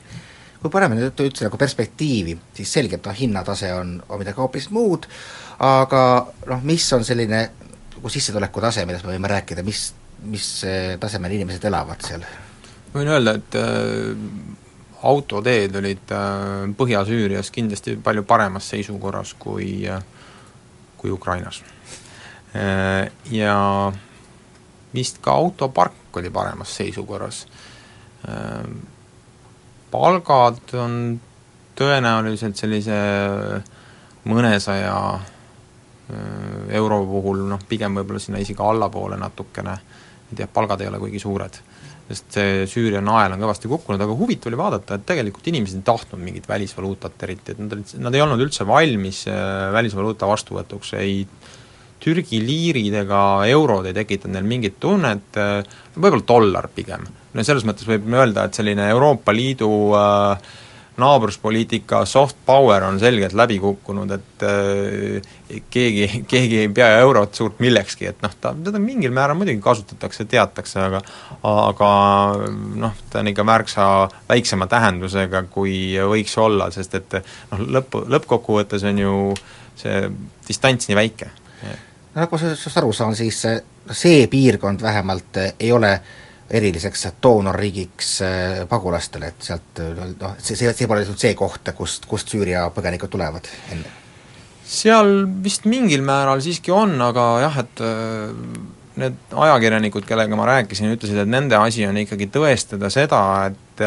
kui 0.62 0.70
paneme 0.70 0.94
nüüd 0.94 1.18
üldse 1.24 1.48
nagu 1.48 1.58
perspektiivi, 1.58 2.36
siis 2.54 2.72
selgelt 2.72 3.02
noh, 3.08 3.16
hinnatase 3.18 3.72
on, 3.74 3.96
on 4.08 4.20
midagi 4.20 4.38
hoopis 4.38 4.68
muud, 4.70 5.08
aga 5.58 6.04
noh, 6.46 6.62
mis 6.62 6.86
on 6.94 7.02
selline 7.04 7.40
nagu 7.96 8.12
sissetuleku 8.14 8.62
tase, 8.62 8.86
millest 8.86 9.06
me 9.06 9.16
võime 9.16 9.30
rääkida, 9.32 9.66
mis, 9.66 9.88
mis 10.30 10.48
tasemel 11.02 11.34
inimesed 11.34 11.66
elavad 11.66 12.06
seal? 12.06 12.22
võin 12.94 13.08
öelda, 13.08 13.36
et 13.40 13.56
äh, 13.58 14.12
autoteed 15.08 15.76
olid 15.80 16.12
äh, 16.14 16.72
Põhja-Süürias 16.78 17.50
kindlasti 17.54 17.96
palju 18.02 18.24
paremas 18.28 18.68
seisukorras 18.72 19.34
kui, 19.38 19.82
äh, 19.88 20.02
kui 21.00 21.10
Ukrainas. 21.10 21.62
Ja 22.52 23.56
vist 24.92 25.22
ka 25.24 25.32
autopark 25.40 26.18
oli 26.20 26.30
paremas 26.30 26.74
seisukorras. 26.76 27.46
Palgad 29.92 30.74
on 30.76 30.96
tõenäoliselt 31.78 32.60
sellise 32.60 32.98
mõnesaja 34.28 34.96
euro 36.76 37.00
puhul 37.08 37.46
noh, 37.48 37.64
pigem 37.68 37.96
võib-olla 37.96 38.20
sinna 38.20 38.42
isegi 38.42 38.60
allapoole 38.60 39.16
natukene, 39.16 39.78
et 40.28 40.44
jah, 40.44 40.50
palgad 40.52 40.84
ei 40.84 40.92
ole 40.92 41.00
kuigi 41.00 41.22
suured 41.22 41.56
sest 42.12 42.36
see 42.36 42.64
Süüria 42.70 43.00
nael 43.04 43.34
on 43.34 43.42
kõvasti 43.42 43.70
kukkunud, 43.70 44.02
aga 44.02 44.14
huvitav 44.16 44.50
oli 44.50 44.58
vaadata, 44.60 44.98
et 44.98 45.06
tegelikult 45.08 45.48
inimesed 45.52 45.80
ei 45.80 45.86
tahtnud 45.86 46.22
mingit 46.22 46.48
välisvaluutat 46.50 47.24
eriti, 47.26 47.54
et 47.54 47.62
nad 47.62 47.76
olid, 47.76 47.92
nad 48.02 48.16
ei 48.16 48.24
olnud 48.24 48.42
üldse 48.44 48.66
valmis 48.68 49.24
äh, 49.30 49.70
välisvaluuta 49.74 50.28
vastuvõtuks, 50.28 50.94
ei 51.00 51.22
Türgi 52.02 52.40
liirid 52.42 52.94
ega 53.04 53.22
eurod 53.50 53.86
ei 53.86 53.94
tekitanud 53.96 54.34
neil 54.36 54.48
mingit 54.48 54.80
tunnet, 54.82 55.38
äh, 55.38 55.60
võib-olla 55.94 56.26
dollar 56.26 56.70
pigem. 56.74 57.06
no 57.32 57.44
selles 57.46 57.64
mõttes 57.64 57.88
võib 57.88 58.10
öelda, 58.12 58.44
et 58.44 58.58
selline 58.58 58.88
Euroopa 58.92 59.32
Liidu 59.32 59.70
äh, 59.96 60.50
naabruspoliitika 60.96 62.04
soft 62.04 62.36
power 62.46 62.84
on 62.84 62.98
selgelt 63.00 63.32
läbi 63.32 63.58
kukkunud, 63.58 64.10
et 64.10 64.44
äh, 64.44 65.62
keegi, 65.70 66.08
keegi 66.32 66.58
ei 66.64 66.68
pea 66.74 66.98
eurot 67.00 67.34
suurt 67.34 67.62
millekski, 67.64 68.10
et 68.10 68.20
noh, 68.24 68.34
ta, 68.40 68.52
teda 68.64 68.80
mingil 68.82 69.14
määral 69.14 69.38
muidugi 69.38 69.62
kasutatakse, 69.64 70.26
teatakse, 70.28 70.82
aga 70.82 71.02
aga 71.48 71.92
noh, 72.82 72.98
ta 73.10 73.22
on 73.22 73.30
ikka 73.32 73.46
märksa 73.46 73.86
väiksema 74.28 74.68
tähendusega, 74.70 75.46
kui 75.52 75.94
võiks 76.12 76.36
olla, 76.40 76.68
sest 76.74 76.98
et 77.00 77.16
noh, 77.52 77.64
lõpp, 77.78 77.96
lõppkokkuvõttes 78.16 78.84
on 78.90 79.00
ju 79.00 79.16
see 79.80 80.04
distants 80.48 80.90
nii 80.90 80.98
väike. 80.98 81.32
Nagu 82.14 82.34
ma 82.34 82.40
sellest 82.40 82.80
aru 82.80 82.92
saan, 82.96 83.16
siis 83.16 83.40
see 83.92 84.26
piirkond 84.30 84.82
vähemalt 84.82 85.40
ei 85.58 85.72
ole 85.72 85.92
eriliseks 86.52 87.06
doonorriigiks 87.22 88.12
äh, 88.26 88.60
pagulastele, 88.68 89.32
et 89.32 89.48
sealt 89.48 89.80
noh, 90.20 90.36
see, 90.38 90.56
see, 90.58 90.72
see 90.76 90.88
pole 90.90 91.00
lihtsalt 91.00 91.24
see 91.24 91.34
koht, 91.38 91.72
kust, 91.76 92.06
kust 92.10 92.32
Süüria 92.34 92.66
põgenikud 92.74 93.12
tulevad 93.12 93.48
enne? 93.72 93.98
seal 94.72 95.26
vist 95.44 95.66
mingil 95.68 96.04
määral 96.06 96.40
siiski 96.40 96.72
on, 96.72 96.94
aga 97.04 97.24
jah, 97.42 97.56
et 97.60 97.82
need 99.00 99.34
ajakirjanikud, 99.44 100.04
kellega 100.08 100.36
ma 100.38 100.46
rääkisin, 100.48 100.92
ütlesid, 100.94 101.18
et 101.24 101.28
nende 101.28 101.58
asi 101.58 101.84
on 101.88 101.98
ikkagi 102.04 102.28
tõestada 102.32 102.92
seda, 102.92 103.22
et 103.50 103.84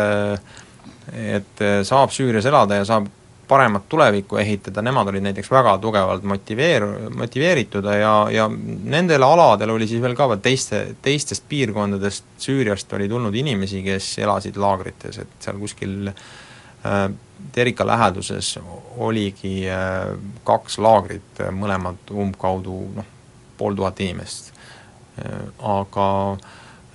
et 1.15 1.63
saab 1.85 2.13
Süürias 2.13 2.47
elada 2.49 2.79
ja 2.79 2.85
saab 2.87 3.07
paremat 3.47 3.89
tulevikku 3.89 4.37
ehitada, 4.41 4.81
nemad 4.81 5.09
olid 5.11 5.23
näiteks 5.27 5.51
väga 5.51 5.75
tugevalt 5.81 6.23
motiveer-, 6.23 6.87
motiveeritud 7.17 7.85
ja, 7.99 8.13
ja 8.31 8.47
nendel 8.49 9.23
aladel 9.23 9.75
oli 9.75 9.87
siis 9.89 10.01
veel 10.01 10.15
ka 10.17 10.29
veel 10.31 10.41
teiste, 10.45 10.81
teistest 11.05 11.45
piirkondadest 11.49 12.25
Süüriast 12.41 12.93
oli 12.97 13.09
tulnud 13.09 13.35
inimesi, 13.35 13.83
kes 13.85 14.15
elasid 14.23 14.57
laagrites, 14.61 15.19
et 15.21 15.37
seal 15.45 15.61
kuskil 15.61 16.09
äh, 16.09 17.05
Terika 17.51 17.85
läheduses 17.87 18.55
oligi 18.97 19.67
äh, 19.69 20.15
kaks 20.47 20.79
laagrit, 20.81 21.43
mõlemad 21.53 22.13
umbkaudu 22.15 22.79
noh, 22.95 23.13
pool 23.57 23.77
tuhat 23.77 24.01
inimest 24.01 24.51
äh,. 24.51 25.45
Aga 25.61 26.09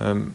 äh, 0.02 0.26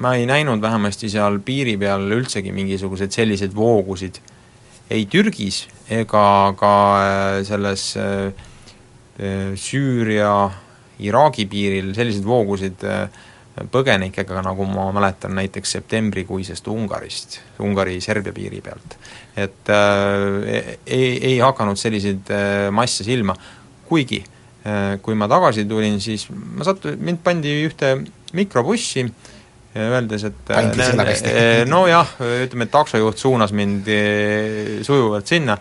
ma 0.00 0.14
ei 0.14 0.26
näinud 0.26 0.62
vähemasti 0.62 1.10
seal 1.10 1.38
piiri 1.44 1.76
peal 1.80 2.06
üldsegi 2.16 2.52
mingisuguseid 2.54 3.14
selliseid 3.14 3.54
voogusid 3.56 4.20
ei 4.90 5.06
Türgis 5.06 5.66
ega 5.90 6.54
ka 6.58 6.74
äh, 7.00 7.44
selles 7.44 7.96
äh, 7.96 8.32
äh, 9.18 9.56
Süüria, 9.56 10.50
Iraagi 10.98 11.46
piiril 11.46 11.92
selliseid 11.94 12.24
voogusid 12.26 12.82
põgenikega, 13.70 14.40
nagu 14.42 14.66
ma 14.70 14.88
mäletan 14.94 15.34
näiteks 15.34 15.76
septembrikuisest 15.76 16.66
Ungarist, 16.70 17.38
Ungari-Serbia 17.62 18.34
piiri 18.34 18.60
pealt. 18.62 18.98
et 19.36 19.70
äh, 19.70 20.76
ei, 20.86 21.18
ei 21.32 21.38
hakanud 21.38 21.78
selliseid 21.78 22.32
masse 22.74 23.06
silma, 23.06 23.36
kuigi 23.86 24.22
äh, 24.22 24.98
kui 25.02 25.14
ma 25.14 25.28
tagasi 25.30 25.66
tulin, 25.70 26.00
siis 26.00 26.28
ma 26.30 26.66
sattu-, 26.66 26.96
mind 26.98 27.22
pandi 27.24 27.54
ühte 27.66 27.94
mikrobussi 28.34 29.06
äh, 29.06 29.37
öeldes, 29.84 30.24
et 30.28 30.50
äh, 30.54 31.64
nojah, 31.68 32.14
ütleme, 32.44 32.66
et 32.68 32.72
taksojuht 32.72 33.20
suunas 33.20 33.54
mind 33.56 33.88
äh, 33.92 34.78
sujuvalt 34.86 35.30
sinna. 35.30 35.58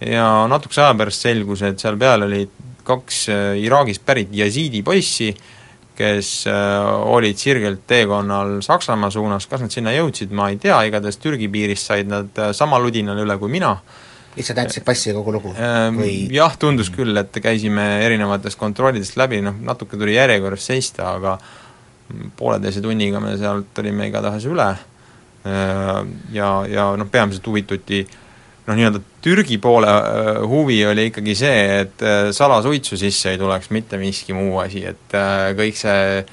Ja 0.00 0.46
natukese 0.50 0.84
aja 0.84 0.96
pärast 0.98 1.26
selgus, 1.26 1.64
et 1.66 1.80
seal 1.82 1.98
peal 1.98 2.26
olid 2.28 2.52
kaks 2.86 3.22
äh, 3.34 3.54
Iraagist 3.64 4.04
pärit 4.06 4.34
jesiidi 4.34 4.84
poissi, 4.86 5.32
kes 5.98 6.28
olid 6.46 7.40
sirgelt 7.40 7.80
teekonnal 7.90 8.60
Saksamaa 8.62 9.10
suunas, 9.10 9.48
kas 9.50 9.64
nad 9.64 9.72
sinna 9.74 9.90
jõudsid, 9.96 10.30
ma 10.30 10.46
ei 10.52 10.60
tea, 10.62 10.76
igatahes 10.86 11.18
Türgi 11.18 11.48
piirist 11.50 11.90
said 11.90 12.06
nad 12.06 12.38
sama 12.54 12.78
ludinal 12.78 13.18
üle 13.18 13.34
kui 13.40 13.50
mina, 13.50 13.72
lihtsalt 14.38 14.60
näitasid 14.60 14.84
passi 14.86 15.10
ja 15.10 15.16
kogu 15.16 15.34
lugu 15.34 15.52
ähm, 15.58 15.98
või? 15.98 16.12
jah, 16.34 16.54
tundus 16.60 16.90
küll, 16.94 17.16
et 17.18 17.34
käisime 17.42 17.86
erinevatest 18.06 18.58
kontrollidest 18.60 19.18
läbi, 19.18 19.40
noh 19.44 19.56
natuke 19.66 19.98
tuli 19.98 20.14
järjekorras 20.14 20.68
seista, 20.70 21.14
aga 21.16 21.38
pooleteise 22.36 22.80
tunniga 22.84 23.20
me 23.20 23.36
sealt 23.40 23.78
olime 23.82 24.08
igatahes 24.08 24.46
üle 24.48 24.68
ja, 26.32 26.48
ja 26.68 26.86
noh, 26.98 27.08
peamiselt 27.12 27.46
huvituti 27.46 28.02
noh, 28.68 28.76
nii-öelda 28.76 29.00
Türgi 29.24 29.58
poole 29.62 29.88
äh, 29.90 30.42
huvi 30.48 30.78
oli 30.86 31.08
ikkagi 31.10 31.34
see, 31.38 31.62
et 31.82 32.04
äh, 32.04 32.28
salasuitsu 32.34 32.98
sisse 33.00 33.32
ei 33.32 33.40
tuleks 33.40 33.72
mitte 33.74 34.00
miski 34.00 34.36
muu 34.36 34.58
asi, 34.62 34.84
et 34.88 35.16
äh, 35.16 35.50
kõik 35.58 35.78
see 35.78 36.26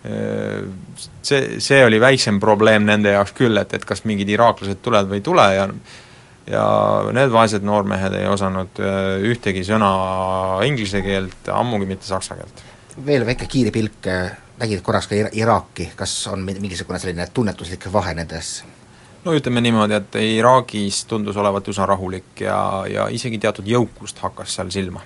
see, 0.00 1.58
see 1.60 1.78
oli 1.84 1.98
väiksem 2.00 2.38
probleem 2.40 2.86
nende 2.88 3.10
jaoks 3.12 3.34
küll, 3.36 3.58
et, 3.60 3.74
et 3.76 3.82
kas 3.84 4.06
mingid 4.08 4.30
iraaklased 4.32 4.80
tulevad 4.80 5.10
või 5.10 5.18
ei 5.20 5.26
tule 5.26 5.44
ja 5.52 5.66
ja 6.50 6.62
need 7.12 7.28
vaesed 7.30 7.62
noormehed 7.68 8.16
ei 8.16 8.24
osanud 8.26 8.80
ühtegi 9.28 9.60
sõna 9.68 9.90
inglise 10.64 11.02
keelt, 11.04 11.50
ammugi 11.52 11.84
mitte 11.90 12.08
saksa 12.08 12.38
keelt. 12.38 12.64
veel 13.04 13.26
väike 13.28 13.44
kiire 13.52 13.74
pilk 13.76 14.08
nägid 14.60 14.82
korraks 14.84 15.08
ka 15.08 15.14
Iraaki, 15.32 15.92
kas 15.96 16.26
on 16.26 16.44
mingisugune 16.44 16.98
selline 16.98 17.26
tunnetuslik 17.34 17.88
vahe 17.92 18.14
nendes? 18.14 18.60
no 19.24 19.34
ütleme 19.36 19.60
niimoodi, 19.60 19.94
et 19.94 20.14
Iraagis 20.20 21.04
tundus 21.04 21.36
olevat 21.36 21.68
üsna 21.68 21.86
rahulik 21.86 22.40
ja, 22.40 22.60
ja 22.88 23.08
isegi 23.12 23.38
teatud 23.38 23.68
jõukust 23.68 24.18
hakkas 24.24 24.54
seal 24.56 24.70
silma. 24.72 25.02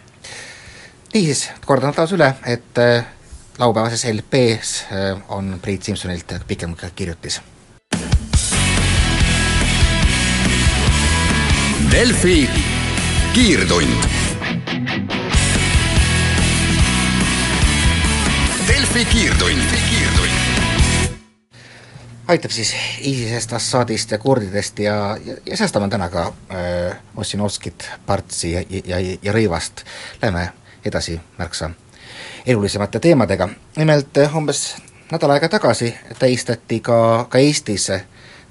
niisiis, 1.15 1.49
kordan 1.67 1.95
taas 1.95 2.13
üle, 2.15 2.31
et 2.47 2.79
äh, 2.83 3.07
laupäevases 3.59 4.07
LP-s 4.13 4.85
äh, 4.93 5.23
on 5.29 5.59
Priit 5.63 5.83
Simsonilt 5.83 6.35
pikem 6.47 6.77
kirjutis. 6.95 7.41
Delfi 11.91 12.51
kiirtund 13.35 14.24
kiirtund. 19.13 19.61
aitab 22.29 22.51
siis 22.51 22.75
ISISest, 23.01 23.53
Assadist 23.53 24.11
ja 24.11 24.19
kurdidest 24.19 24.79
ja, 24.79 25.19
ja, 25.25 25.37
ja 25.47 25.57
säästame 25.57 25.89
täna 25.89 26.09
ka 26.09 26.27
äh, 26.27 26.97
Ossinovskit, 27.17 27.91
Partsi 28.07 28.53
ja, 28.53 28.65
ja, 28.85 29.17
ja 29.23 29.33
Rõivast. 29.33 29.85
Läheme 30.23 30.49
edasi 30.85 31.21
märksa 31.39 31.71
elulisemate 32.47 33.01
teemadega. 33.01 33.49
nimelt 33.77 34.19
äh, 34.19 34.37
umbes 34.37 34.77
nädal 35.11 35.31
aega 35.31 35.49
tagasi 35.49 35.95
tähistati 36.19 36.81
ka, 36.81 37.27
ka 37.29 37.39
Eestis 37.39 37.91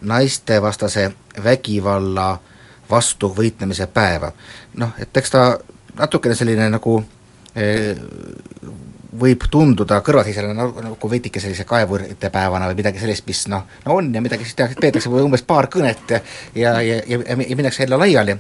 naistevastase 0.01 1.11
vägivalla 1.43 2.39
vastu 2.89 3.33
võitlemise 3.37 3.87
päeva. 3.87 4.31
noh, 4.73 4.89
et 4.99 5.17
eks 5.17 5.31
ta 5.31 5.59
natukene 5.97 6.35
selline 6.35 6.69
nagu 6.69 7.03
äh, 7.57 7.97
võib 9.19 9.45
tunduda 9.51 9.99
kõrvalseisjale 10.05 10.53
nagu, 10.57 10.81
nagu 10.81 11.09
veidike 11.09 11.41
sellise 11.41 11.65
kaevurite 11.69 12.29
päevana 12.33 12.69
või 12.69 12.79
midagi 12.81 13.01
sellist, 13.01 13.25
mis 13.27 13.43
noh, 13.51 13.65
no 13.85 13.97
on 13.99 14.09
ja 14.13 14.21
midagi 14.23 14.47
siis 14.47 14.57
tehakse, 14.57 14.79
peetakse 14.81 15.09
umbes 15.09 15.45
paar 15.47 15.69
kõnet 15.73 16.15
ja 16.15 16.21
ja, 16.55 16.79
ja, 16.81 17.01
ja, 17.07 17.19
ja 17.27 17.37
minnakse 17.37 17.83
jälle 17.83 17.99
laiali. 18.01 18.37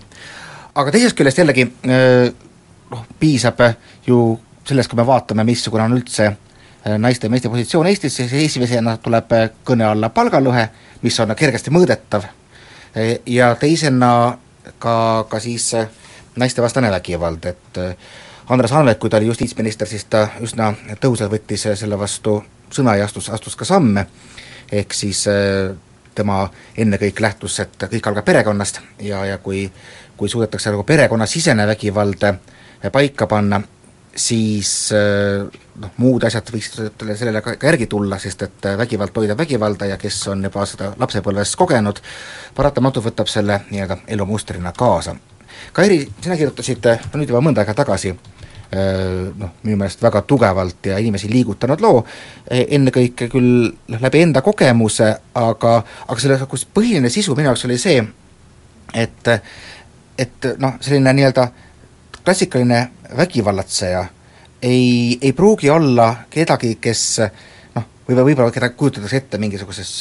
aga 0.75 0.91
teisest 0.91 1.17
küljest 1.17 1.37
jällegi 1.37 1.67
noh, 2.91 3.05
piisab 3.19 3.61
ju 4.07 4.23
sellest, 4.67 4.89
kui 4.89 4.97
me 4.97 5.05
vaatame, 5.07 5.43
missugune 5.43 5.85
on 5.85 5.97
üldse 5.97 6.31
naiste 6.97 7.27
ja 7.27 7.31
meeste 7.31 7.49
positsioon 7.49 7.87
Eestis, 7.87 8.15
siis 8.15 8.33
esimesena 8.33 8.97
tuleb 8.97 9.31
kõne 9.65 9.85
alla 9.87 10.09
palgalõhe, 10.09 10.67
mis 11.01 11.19
on 11.19 11.35
kergesti 11.35 11.71
mõõdetav, 11.71 12.25
ja 13.25 13.53
teisena 13.59 14.09
ka, 14.79 14.95
ka 15.29 15.39
siis 15.39 15.69
naistevastane 16.35 16.91
vägivald, 16.91 17.45
et 17.45 17.79
Andres 18.49 18.71
Anvelt, 18.71 18.99
kui 18.99 19.09
ta 19.09 19.17
oli 19.17 19.29
justiitsminister, 19.31 19.87
siis 19.87 20.05
ta 20.05 20.27
üsna 20.43 20.73
tõhusalt 20.99 21.31
võttis 21.31 21.67
selle 21.79 21.99
vastu 21.99 22.41
sõna 22.73 22.97
ja 22.99 23.05
astus, 23.05 23.29
astus 23.29 23.55
ka 23.55 23.65
samme, 23.65 24.07
ehk 24.71 24.93
siis 24.93 25.27
äh, 25.31 25.75
tema 26.15 26.49
ennekõike 26.77 27.21
lähtus, 27.23 27.59
et 27.59 27.87
kõik 27.89 28.07
algab 28.09 28.25
perekonnast 28.25 28.81
ja, 29.01 29.25
ja 29.25 29.37
kui 29.37 29.67
kui 30.17 30.29
suudetakse 30.29 30.71
nagu 30.71 30.83
perekonnasisene 30.83 31.67
vägivald 31.67 32.25
paika 32.91 33.27
panna, 33.27 33.61
siis 34.15 34.91
noh, 34.93 35.93
muud 35.97 36.23
asjad 36.27 36.51
võiksid 36.53 37.05
sellele 37.15 37.41
ka, 37.41 37.55
ka 37.57 37.71
järgi 37.71 37.87
tulla, 37.89 38.19
sest 38.21 38.45
et 38.45 38.67
vägivald 38.77 39.13
toidab 39.15 39.41
vägivalda 39.41 39.89
ja 39.89 39.97
kes 39.97 40.21
on 40.33 40.43
juba 40.45 40.65
seda 40.69 40.91
lapsepõlves 40.99 41.55
kogenud, 41.57 42.01
paratamatult 42.55 43.09
võtab 43.09 43.31
selle 43.31 43.63
nii-öelda 43.71 44.03
elumustrina 44.15 44.73
kaasa. 44.77 45.15
Kairi, 45.73 46.03
sina 46.21 46.37
kirjutasid 46.37 46.85
no 46.85 47.19
nüüd 47.19 47.31
juba 47.31 47.41
mõnda 47.43 47.63
aega 47.63 47.75
tagasi 47.77 48.13
noh, 49.37 49.51
minu 49.63 49.77
meelest 49.77 50.01
väga 50.01 50.23
tugevalt 50.27 50.87
ja 50.89 50.97
inimesi 50.97 51.29
liigutanud 51.29 51.81
loo, 51.83 51.99
ennekõike 52.49 53.27
küll 53.29 53.67
noh, 53.69 54.01
läbi 54.01 54.23
enda 54.25 54.41
kogemuse, 54.41 55.11
aga, 55.37 55.75
aga 56.07 56.19
selle 56.21 56.39
kus 56.49 56.65
põhiline 56.65 57.11
sisu 57.13 57.35
minu 57.37 57.51
jaoks 57.51 57.67
oli 57.69 57.77
see, 57.81 58.01
et 58.93 59.29
et 60.17 60.49
noh, 60.61 60.77
selline 60.81 61.13
nii-öelda 61.17 61.47
klassikaline 62.23 62.81
vägivallatseja 63.17 64.03
ei, 64.63 65.17
ei 65.21 65.33
pruugi 65.33 65.69
olla 65.69 66.13
kedagi, 66.29 66.77
kes 66.81 67.03
noh, 67.19 67.49
või 68.07 68.17
võib-olla 68.19 68.51
keda 68.51 68.69
kujutatakse 68.75 69.17
ette 69.21 69.39
mingisuguses 69.39 69.91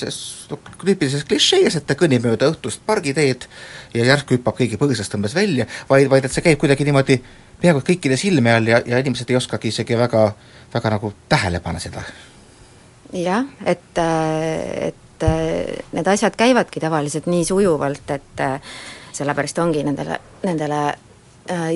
tüüpilises 0.50 1.24
klišees, 1.28 1.76
et 1.78 1.86
ta 1.86 1.94
kõnnib 1.98 2.24
mööda 2.26 2.48
õhtust 2.50 2.82
pargiteed 2.86 3.46
ja 3.94 4.06
järsku 4.08 4.36
hüppab 4.36 4.58
keegi 4.58 4.78
põõsast 4.80 5.14
umbes 5.18 5.36
välja, 5.38 5.68
vaid, 5.90 6.08
vaid 6.10 6.26
et 6.26 6.34
see 6.34 6.44
käib 6.44 6.58
kuidagi 6.62 6.86
niimoodi 6.88 7.20
peaaegu 7.62 7.84
kõikide 7.86 8.18
silme 8.18 8.56
all 8.56 8.66
ja, 8.66 8.82
ja 8.86 8.98
inimesed 9.02 9.30
ei 9.30 9.38
oskagi 9.38 9.70
isegi 9.70 9.98
väga, 9.98 10.26
väga 10.74 10.94
nagu 10.96 11.12
tähele 11.30 11.62
panna 11.62 11.82
seda. 11.82 12.02
jah, 13.12 13.46
et, 13.64 14.02
et 14.88 15.26
need 15.92 16.10
asjad 16.10 16.36
käivadki 16.36 16.82
tavaliselt 16.82 17.30
nii 17.30 17.46
sujuvalt, 17.46 18.10
et 18.10 18.44
sellepärast 19.14 19.58
ongi 19.62 19.84
nendele, 19.86 20.18
nendele 20.42 20.82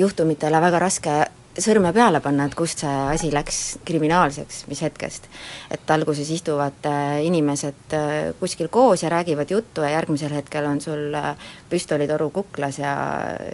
juhtumitele 0.00 0.60
väga 0.62 0.78
raske 0.82 1.20
sõrme 1.62 1.92
peale 1.96 2.20
panna, 2.24 2.46
et 2.46 2.54
kust 2.56 2.82
see 2.82 2.92
asi 3.12 3.30
läks 3.32 3.60
kriminaalseks, 3.86 4.64
mis 4.70 4.82
hetkest. 4.84 5.28
et 5.70 5.90
alguses 5.90 6.30
istuvad 6.30 6.86
äh, 6.88 7.24
inimesed 7.26 7.96
äh, 7.96 8.34
kuskil 8.40 8.68
koos 8.68 9.02
ja 9.02 9.10
räägivad 9.12 9.50
juttu 9.50 9.84
ja 9.84 9.90
järgmisel 9.96 10.34
hetkel 10.36 10.66
on 10.68 10.80
sul 10.80 11.14
äh, 11.14 11.34
püstolitoru 11.70 12.30
kuklas 12.30 12.78
ja 12.78 12.94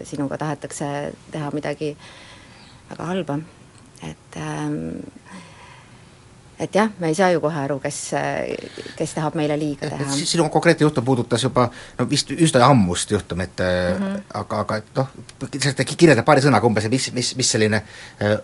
sinuga 0.05 0.39
tahetakse 0.39 1.13
teha 1.31 1.51
midagi 1.55 1.97
väga 2.91 3.09
halba, 3.09 3.39
et 4.03 4.37
ähm, 4.37 5.03
et 6.61 6.75
jah, 6.75 6.91
me 7.01 7.09
ei 7.11 7.15
saa 7.15 7.31
ju 7.33 7.41
kohe 7.43 7.59
aru, 7.65 7.79
kes, 7.83 7.99
kes 8.97 9.15
tahab 9.17 9.37
meile 9.39 9.57
liiga 9.59 9.89
teha. 9.91 10.11
sinu 10.19 10.49
konkreetne 10.53 10.87
juhtum 10.87 11.05
puudutas 11.05 11.43
juba 11.43 11.69
no 11.99 12.07
vist 12.11 12.31
üsna 12.35 12.67
ammust 12.67 13.11
juhtumit 13.11 13.63
mm, 13.63 14.03
-hmm. 14.03 14.21
aga, 14.43 14.61
aga 14.67 14.77
et 14.77 14.93
noh, 14.97 15.09
kirjelda 15.97 16.23
paari 16.23 16.45
sõnaga 16.45 16.67
umbes, 16.67 16.89
mis, 16.93 17.11
mis, 17.13 17.35
mis 17.37 17.51
selline, 17.57 17.83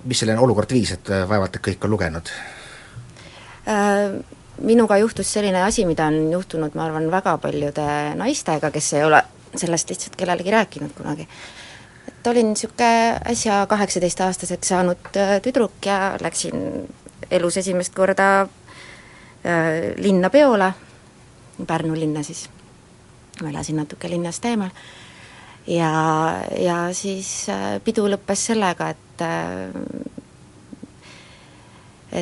mis 0.05 0.18
selline 0.18 0.40
olukord 0.40 0.73
viis, 0.73 0.92
et 0.92 1.12
vaevalt 1.29 1.57
et 1.57 1.66
kõik 1.71 1.85
on 1.85 1.97
lugenud 1.97 2.35
äh,? 3.68 4.18
Minuga 4.59 4.97
juhtus 4.99 5.29
selline 5.33 5.61
asi, 5.62 5.85
mida 5.87 6.09
on 6.11 6.33
juhtunud, 6.33 6.75
ma 6.75 6.88
arvan, 6.88 7.05
väga 7.11 7.37
paljude 7.38 7.85
naistega, 8.18 8.73
kes 8.75 8.92
ei 8.99 9.05
ole 9.07 9.21
sellest 9.55 9.90
lihtsalt 9.90 10.16
kellelegi 10.18 10.51
rääkinud 10.51 10.97
kunagi 10.97 11.29
et 12.09 12.27
olin 12.27 12.51
niisugune 12.53 13.21
äsja 13.31 13.66
kaheksateistaastaseks 13.71 14.68
saanud 14.68 15.16
äh, 15.16 15.37
tüdruk 15.42 15.87
ja 15.87 16.16
läksin 16.21 16.88
elus 17.31 17.57
esimest 17.57 17.95
korda 17.95 18.29
äh, 18.43 19.97
linna 19.97 20.31
peole, 20.31 20.73
Pärnu 21.67 21.97
linna 21.99 22.23
siis, 22.23 22.45
ma 23.43 23.51
elasin 23.51 23.81
natuke 23.81 24.11
linnast 24.11 24.45
eemal, 24.47 24.71
ja, 25.67 25.91
ja 26.55 26.77
siis 26.95 27.49
äh, 27.51 27.81
pidu 27.85 28.07
lõppes 28.09 28.47
sellega, 28.53 28.93
et 28.95 29.25
äh, 29.27 30.19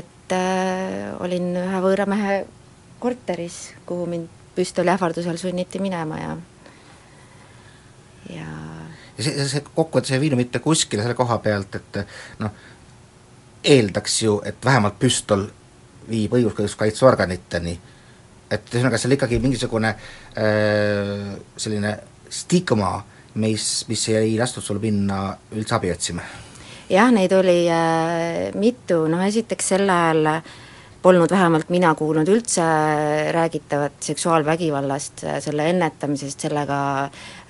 et 0.00 0.34
äh, 0.34 1.12
olin 1.22 1.52
ühe 1.60 1.82
võõra 1.84 2.08
mehe 2.10 2.40
korteris, 2.98 3.74
kuhu 3.86 4.06
mind 4.10 4.32
püstoli 4.56 4.90
ähvardusel 4.90 5.36
sunniti 5.38 5.78
minema 5.78 6.18
ja 6.18 6.36
ja 8.32 8.48
ja 9.16 9.24
see, 9.24 9.48
see 9.48 9.62
kokkuvõttes 9.68 10.16
ei 10.16 10.20
viinud 10.20 10.40
mitte 10.40 10.58
kuskile 10.64 11.04
selle 11.04 11.16
koha 11.18 11.38
pealt, 11.44 11.78
et 11.78 12.00
noh, 12.42 12.56
eeldaks 13.66 14.22
ju, 14.22 14.38
et 14.46 14.64
vähemalt 14.64 14.98
püstol 15.00 15.46
viib 16.06 16.36
õiguskaitseorganiteni, 16.38 17.74
et 18.50 18.68
ühesõnaga 18.70 18.98
seal 19.00 19.16
ikkagi 19.16 19.40
mingisugune 19.42 19.90
äh, 19.90 21.32
selline 21.58 21.96
stigma, 22.30 22.92
mis, 23.42 23.84
mis 23.90 24.08
ei 24.14 24.36
lastud 24.38 24.64
sul 24.64 24.78
minna 24.82 25.30
üldse 25.54 25.76
abi 25.78 25.90
otsima? 25.92 26.26
jah, 26.90 27.10
neid 27.10 27.32
oli 27.34 27.64
äh, 27.72 28.54
mitu, 28.54 29.02
noh 29.10 29.24
esiteks 29.26 29.74
sel 29.74 29.90
ajal 29.90 30.38
polnud 31.06 31.30
vähemalt 31.30 31.68
mina 31.70 31.92
kuulnud 31.94 32.28
üldse 32.30 32.64
räägitavat 33.34 33.98
seksuaalvägivallast, 34.02 35.22
selle 35.44 35.68
ennetamisest, 35.70 36.46
sellega, 36.46 36.78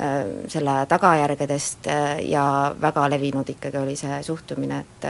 äh, 0.00 0.16
selle 0.52 0.79
tagajärgedest 0.88 1.88
äh, 1.92 2.24
ja 2.29 2.46
väga 2.81 3.07
levinud 3.12 3.48
ikkagi 3.52 3.81
oli 3.81 3.96
see 3.96 4.22
suhtumine, 4.26 4.81
et 4.85 5.09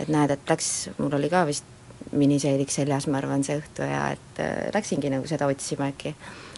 et 0.00 0.08
näed, 0.12 0.30
et 0.30 0.50
läks, 0.50 0.90
mul 0.98 1.14
oli 1.16 1.30
ka 1.32 1.46
vist 1.48 1.64
miniseedik 2.12 2.70
seljas, 2.70 3.06
ma 3.10 3.20
arvan, 3.20 3.44
see 3.46 3.56
õhtu 3.58 3.86
ja 3.86 4.10
et 4.14 4.42
äh, 4.42 4.68
läksingi 4.74 5.10
nagu 5.12 5.26
seda 5.28 5.48
otsima 5.50 5.90
äkki. 5.90 6.14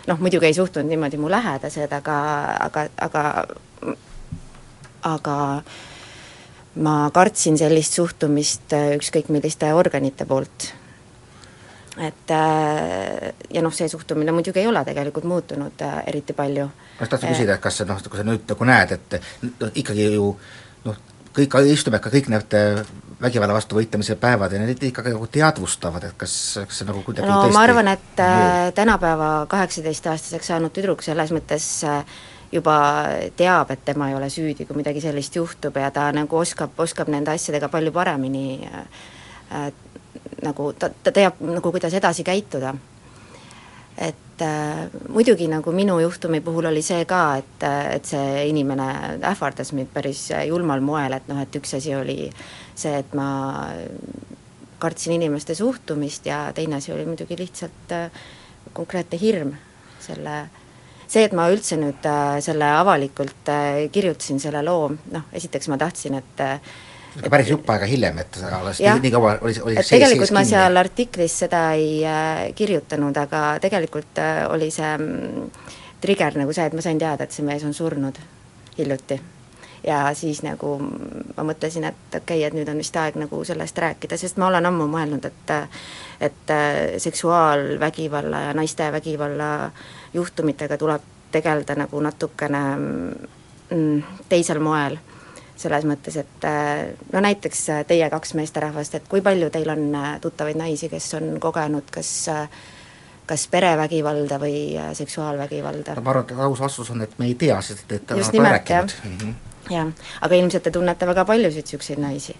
noh, 0.08 0.20
muidugi 0.20 0.48
ei 0.48 0.56
suhtunud 0.56 0.88
niimoodi 0.88 1.20
mu 1.20 1.30
lähedased, 1.30 1.92
aga, 1.92 2.18
aga, 2.66 2.88
aga 3.06 3.24
aga 5.08 5.36
ma 6.84 6.96
kartsin 7.14 7.58
sellist 7.58 7.96
suhtumist 7.96 8.76
äh, 8.76 8.92
ükskõik 8.98 9.32
milliste 9.32 9.72
organite 9.74 10.26
poolt. 10.26 10.72
et 11.98 12.30
äh, 12.30 13.32
ja 13.50 13.62
noh, 13.62 13.74
see 13.74 13.88
suhtumine 13.88 14.32
muidugi 14.32 14.60
ei 14.60 14.68
ole 14.68 14.84
tegelikult 14.84 15.24
muutunud 15.24 15.84
eriti 16.06 16.32
palju. 16.32 16.66
ma 16.66 17.00
just 17.06 17.16
tahtsin 17.16 17.34
küsida, 17.34 17.56
et 17.56 17.64
kas 17.64 17.80
noh, 17.88 18.02
kui 18.04 18.20
sa 18.20 18.26
nüüd 18.26 18.44
nagu 18.48 18.68
näed, 18.68 18.96
et 18.98 19.20
noh, 19.48 19.72
ikkagi 19.74 20.12
ju 20.12 20.32
noh, 20.84 21.04
kõik 21.34 21.60
istume 21.72 22.02
ka 22.02 22.12
kõik 22.12 22.28
need 22.34 22.58
vägivalla 23.22 23.54
vastu 23.56 23.78
võitlemise 23.78 24.14
päevad 24.20 24.52
ja 24.54 24.60
need 24.62 24.82
ikkagi 24.90 25.12
nagu 25.14 25.26
teadvustavad, 25.32 26.04
et 26.06 26.16
kas, 26.20 26.32
kas 26.68 26.80
see 26.80 26.88
nagu 26.88 27.02
kuidagi 27.06 27.26
no 27.26 27.40
tõesti 27.42 27.56
ma 27.56 27.62
arvan, 27.66 27.92
et 27.94 28.22
äh, 28.22 28.56
tänapäeva 28.74 29.30
kaheksateistaastaseks 29.50 30.52
saanud 30.52 30.74
tüdruk 30.74 31.02
selles 31.02 31.32
mõttes 31.34 31.66
äh, 31.88 32.20
juba 32.52 32.76
teab, 33.36 33.72
et 33.74 33.82
tema 33.84 34.08
ei 34.10 34.16
ole 34.16 34.30
süüdi, 34.32 34.66
kui 34.68 34.78
midagi 34.78 35.02
sellist 35.04 35.36
juhtub 35.36 35.76
ja 35.76 35.90
ta 35.94 36.08
nagu 36.14 36.38
oskab, 36.38 36.78
oskab 36.80 37.10
nende 37.12 37.34
asjadega 37.34 37.68
palju 37.72 37.92
paremini 37.92 38.46
äh, 38.68 38.86
äh, 39.52 39.66
nagu 40.46 40.70
ta, 40.78 40.90
ta 41.02 41.12
teab 41.12 41.42
nagu, 41.42 41.74
kuidas 41.74 41.98
edasi 41.98 42.24
käituda 42.26 42.74
et 43.98 44.42
äh, 44.44 44.84
muidugi 45.10 45.48
nagu 45.50 45.72
minu 45.74 45.98
juhtumi 46.00 46.40
puhul 46.44 46.70
oli 46.70 46.82
see 46.86 47.04
ka, 47.10 47.22
et, 47.42 47.66
et 47.66 48.06
see 48.06 48.44
inimene 48.50 48.88
ähvardas 49.26 49.72
mind 49.74 49.90
päris 49.94 50.28
julmal 50.46 50.84
moel, 50.84 51.18
et 51.18 51.26
noh, 51.30 51.40
et 51.42 51.58
üks 51.58 51.74
asi 51.78 51.96
oli 51.98 52.20
see, 52.78 52.94
et 52.94 53.14
ma 53.18 53.28
kartsin 54.78 55.16
inimeste 55.16 55.56
suhtumist 55.58 56.26
ja 56.30 56.46
teine 56.54 56.78
asi 56.78 56.92
oli 56.94 57.06
muidugi 57.08 57.38
lihtsalt 57.38 57.96
äh, 57.96 58.22
konkreetne 58.72 59.18
hirm 59.20 59.56
selle 59.98 60.44
see, 61.08 61.24
et 61.24 61.34
ma 61.36 61.48
üldse 61.52 61.78
nüüd 61.80 62.04
äh, 62.08 62.38
selle 62.44 62.68
avalikult 62.78 63.50
äh, 63.52 63.86
kirjutasin, 63.92 64.40
selle 64.42 64.62
loo, 64.66 64.90
noh, 65.14 65.26
esiteks 65.36 65.70
ma 65.72 65.78
tahtsin, 65.80 66.18
et 66.20 66.44
äh, 66.44 66.76
ikka 67.16 67.30
päris 67.30 67.50
jupp 67.50 67.70
aega 67.72 67.86
hiljem, 67.88 68.18
et 68.22 68.38
alles 68.52 68.80
nii, 68.82 69.00
nii 69.04 69.12
kaua 69.14 69.32
oli, 69.40 69.54
oli 69.64 69.78
et 69.80 69.88
tegelikult 69.88 70.34
ma 70.36 70.44
seal 70.46 70.80
artiklis 70.80 71.38
seda 71.44 71.62
ei 71.78 72.04
äh, 72.06 72.44
kirjutanud, 72.58 73.16
aga 73.16 73.42
tegelikult 73.62 74.20
äh, 74.22 74.44
oli 74.52 74.70
see 74.74 74.92
mm, 74.96 75.48
trigger 76.02 76.38
nagu 76.38 76.54
see, 76.54 76.68
et 76.68 76.76
ma 76.76 76.84
sain 76.84 77.00
teada, 77.00 77.26
et 77.26 77.34
see 77.34 77.46
mees 77.46 77.64
on 77.66 77.74
surnud 77.74 78.20
hiljuti. 78.78 79.20
ja 79.86 80.00
siis 80.14 80.42
nagu 80.42 80.76
ma 80.82 81.44
mõtlesin, 81.46 81.84
et 81.88 82.16
okei 82.18 82.20
okay,, 82.20 82.46
et 82.46 82.56
nüüd 82.56 82.68
on 82.68 82.80
vist 82.82 82.96
aeg 82.96 83.18
nagu 83.18 83.42
sellest 83.46 83.78
rääkida, 83.78 84.18
sest 84.18 84.38
ma 84.38 84.48
olen 84.50 84.66
ammu 84.66 84.88
mõelnud, 84.90 85.24
et 85.24 85.54
et 86.20 86.50
äh, 86.50 86.98
seksuaalvägivalla 86.98 88.48
ja 88.48 88.56
naiste 88.58 88.92
vägivalla 88.92 89.70
juhtumitega 90.14 90.78
tuleb 90.78 91.14
tegeleda 91.32 91.76
nagu 91.78 92.00
natukene 92.00 92.62
mm, 93.70 94.02
teisel 94.28 94.60
moel 94.64 94.98
selles 95.58 95.86
mõttes, 95.88 96.16
et 96.20 96.46
äh, 96.46 96.88
no 97.12 97.22
näiteks 97.24 97.62
äh, 97.74 97.84
teie 97.88 98.08
kaks 98.12 98.34
meesterahvast, 98.38 98.98
et 98.98 99.08
kui 99.10 99.22
palju 99.24 99.50
teil 99.54 99.70
on 99.72 99.86
äh, 99.98 100.10
tuttavaid 100.22 100.58
naisi, 100.58 100.90
kes 100.92 101.10
on 101.18 101.36
kogenud 101.42 101.90
kas 101.94 102.12
kas 103.28 103.42
perevägivalda 103.52 104.38
või 104.40 104.60
seksuaalvägivalda? 104.96 105.98
ma 106.00 106.14
arvan, 106.14 106.30
et 106.30 106.46
aus 106.46 106.62
vastus 106.62 106.88
on, 106.94 107.02
et 107.04 107.18
me 107.20 107.28
ei 107.28 107.34
tea, 107.36 107.58
sest 107.64 107.90
et 107.92 108.14
just 108.16 108.32
nimelt, 108.32 108.70
jah. 108.70 108.86
Mm 109.04 109.18
-hmm.. 109.18 109.34
jah, 109.74 109.90
aga 110.24 110.38
ilmselt 110.38 110.64
te 110.64 110.70
tunnete 110.72 111.06
väga 111.06 111.24
paljusid 111.28 111.66
niisuguseid 111.66 112.00
naisi, 112.00 112.36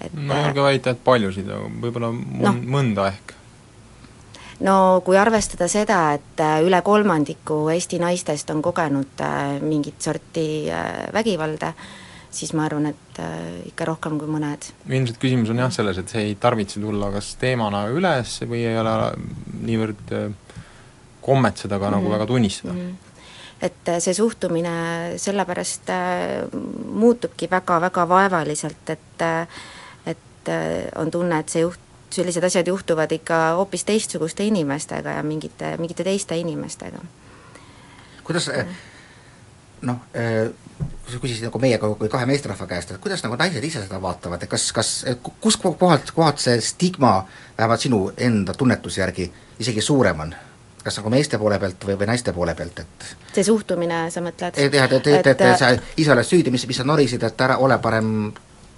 et 0.00 0.14
ma 0.14 0.36
ei 0.36 0.44
julge 0.44 0.62
väita, 0.62 0.94
et 0.94 1.04
paljusid, 1.04 1.48
aga 1.48 1.72
võib-olla 1.82 2.12
no., 2.14 2.54
mõnda 2.76 3.08
ehk. 3.10 3.34
No 4.60 5.00
kui 5.04 5.16
arvestada 5.16 5.66
seda, 5.68 6.12
et 6.12 6.44
üle 6.62 6.82
kolmandiku 6.84 7.68
Eesti 7.72 7.98
naistest 7.98 8.50
on 8.50 8.62
kogenud 8.62 9.24
mingit 9.64 9.98
sorti 10.04 10.68
vägivalda, 11.12 11.72
siis 12.36 12.52
ma 12.56 12.64
arvan, 12.68 12.86
et 12.92 13.20
ikka 13.68 13.88
rohkem 13.88 14.18
kui 14.20 14.30
mõned. 14.30 14.70
ilmselt 14.88 15.20
küsimus 15.22 15.50
on 15.50 15.62
jah 15.62 15.72
selles, 15.74 15.98
et 15.98 16.08
see 16.08 16.30
ei 16.30 16.38
tarvitse 16.40 16.80
tulla 16.80 17.10
kas 17.14 17.34
teemana 17.40 17.86
üles 17.92 18.38
või 18.46 18.64
ei 18.68 18.78
ole 18.78 18.96
niivõrd 19.66 20.14
kommet 21.20 21.60
seda 21.60 21.78
ka 21.78 21.84
mm 21.84 21.86
-hmm. 21.86 21.96
nagu 21.96 22.08
mhm. 22.08 22.14
väga 22.14 22.26
tunnistada 22.26 22.72
mm. 22.72 22.80
-hmm 22.80 23.06
et 23.60 23.90
see 24.00 24.14
suhtumine 24.14 24.70
sellepärast 25.20 25.90
muutubki 26.92 27.48
väga-väga 27.50 28.08
vaevaliselt, 28.08 28.90
et 28.90 29.22
et 30.06 30.48
on 30.96 31.10
tunne, 31.10 31.38
et 31.38 31.48
see 31.48 31.60
juht 31.60 31.90
sellised 32.10 32.44
asjad 32.44 32.66
juhtuvad 32.66 33.12
ikka 33.12 33.38
hoopis 33.58 33.84
teistsuguste 33.84 34.44
inimestega 34.44 35.18
ja 35.18 35.22
mingite, 35.22 35.76
mingite 35.78 36.04
teiste 36.04 36.36
inimestega. 36.36 36.98
kuidas 38.24 38.48
eh, 38.48 38.66
noh, 39.82 40.02
eh, 40.14 40.50
sa 41.10 41.20
küsisid 41.20 41.46
nagu 41.48 41.58
meie 41.62 41.78
kui 41.78 42.08
kahe 42.08 42.26
meesterahva 42.28 42.66
käest, 42.70 42.92
et 42.94 43.00
kuidas 43.02 43.22
nagu 43.24 43.36
naised 43.40 43.64
ise 43.64 43.82
seda 43.84 44.00
vaatavad, 44.02 44.42
et 44.42 44.50
kas, 44.50 44.70
kas, 44.76 44.92
kus 45.40 45.58
kohalt, 45.60 46.12
kohalt 46.16 46.42
see 46.42 46.60
stigma 46.64 47.14
vähemalt 47.58 47.86
sinu 47.86 48.04
enda 48.16 48.54
tunnetuse 48.54 49.02
järgi 49.02 49.30
isegi 49.60 49.84
suurem 49.84 50.26
on? 50.26 50.34
kas 50.80 50.96
nagu 50.96 51.10
meeste 51.12 51.38
poole 51.38 51.58
pealt 51.60 51.82
või, 51.84 51.94
või 52.00 52.06
naiste 52.08 52.32
poole 52.32 52.54
pealt, 52.56 52.78
et 52.80 53.08
see 53.34 53.44
suhtumine, 53.44 54.06
sa 54.10 54.22
mõtled? 54.24 54.56
et 54.56 54.76
jah, 54.78 54.86
et, 54.88 55.10
et, 55.12 55.26
et, 55.34 55.42
et 55.50 55.58
sa 55.60 55.74
ise 55.76 56.14
oled 56.14 56.24
süüdi, 56.24 56.52
mis, 56.54 56.64
mis 56.70 56.80
sa 56.80 56.86
norisid, 56.88 57.26
et 57.26 57.44
ära 57.44 57.58
ole 57.60 57.76
parem 57.82 58.30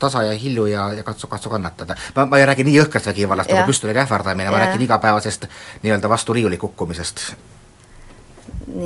tasa 0.03 0.25
ja 0.27 0.33
hilju 0.39 0.67
ja, 0.67 0.89
ja 0.99 1.07
katsu, 1.07 1.31
katsu 1.31 1.51
kannatada. 1.51 1.97
ma, 2.17 2.27
ma 2.27 2.41
ei 2.41 2.47
räägi 2.51 2.67
nii 2.67 2.75
jõhkrast 2.81 3.07
vägivallast 3.13 3.55
nagu 3.55 3.71
püstoliga 3.71 4.03
ähvardamine, 4.03 4.51
ma 4.51 4.65
räägin 4.65 4.83
igapäevasest 4.89 5.47
nii-öelda 5.85 6.11
vastu 6.11 6.35
riiuli 6.35 6.59
kukkumisest. 6.59 7.25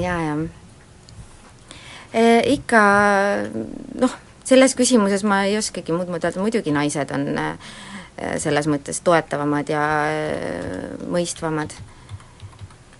ja, 0.02 0.20
ja 0.28 0.36
e, 0.36 0.65
ikka 2.12 2.82
noh, 4.00 4.14
selles 4.46 4.76
küsimuses 4.78 5.24
ma 5.26 5.42
ei 5.48 5.56
oskagi 5.58 5.94
muud 5.94 6.10
moodi 6.10 6.28
öelda, 6.28 6.42
muidugi 6.42 6.74
naised 6.74 7.10
on 7.14 7.26
e, 7.34 7.48
selles 8.42 8.68
mõttes 8.70 9.02
toetavamad 9.06 9.72
ja 9.72 9.82
e, 10.12 10.20
mõistvamad. 11.10 11.74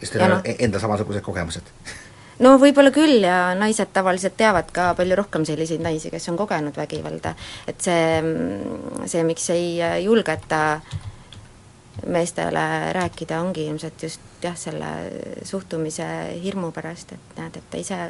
sest 0.01 0.17
teil 0.17 0.27
on 0.27 0.37
no, 0.37 0.43
enda 0.67 0.83
samasugused 0.83 1.25
kogemused 1.25 1.71
no 2.45 2.57
võib-olla 2.63 2.93
küll 2.95 3.23
ja 3.25 3.55
naised 3.59 3.93
tavaliselt 3.95 4.37
teavad 4.37 4.73
ka 4.75 4.91
palju 4.99 5.19
rohkem 5.23 5.47
selliseid 5.49 5.85
naisi, 5.85 6.11
kes 6.11 6.29
on 6.33 6.39
kogenud 6.41 6.77
vägivalda. 6.77 7.37
et 7.67 7.81
see, 7.81 8.23
see, 9.07 9.23
miks 9.25 9.51
ei 9.55 9.77
julgeta 10.05 10.81
meestele 12.07 12.93
rääkida, 12.93 13.41
ongi 13.41 13.67
ilmselt 13.67 14.03
just 14.03 14.21
jah, 14.43 14.57
selle 14.59 14.89
suhtumise 15.45 16.07
hirmu 16.43 16.71
pärast, 16.75 17.15
et 17.17 17.39
näed, 17.39 17.57
et 17.57 17.71
ta 17.71 17.81
ise, 17.81 18.01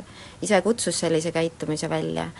ise 0.42 0.60
kutsus 0.64 0.98
sellise 1.00 1.32
käitumise 1.32 1.90
välja. 1.90 2.30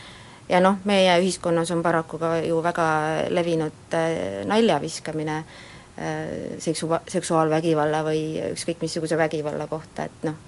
ja 0.49 0.61
noh, 0.61 0.77
meie 0.85 1.17
ühiskonnas 1.19 1.71
on 1.75 1.83
paraku 1.83 2.19
ka 2.19 2.37
ju 2.39 2.61
väga 2.63 2.89
levinud 3.35 3.95
äh, 3.95 4.45
nalja 4.47 4.81
viskamine 4.83 5.39
äh, 5.39 6.59
seksu-, 6.59 7.03
seksuaalvägivalla 7.09 8.03
või 8.07 8.39
ükskõik 8.53 8.83
missuguse 8.83 9.19
vägivalla 9.19 9.67
kohta, 9.67 10.07
et 10.07 10.29
noh, 10.29 10.39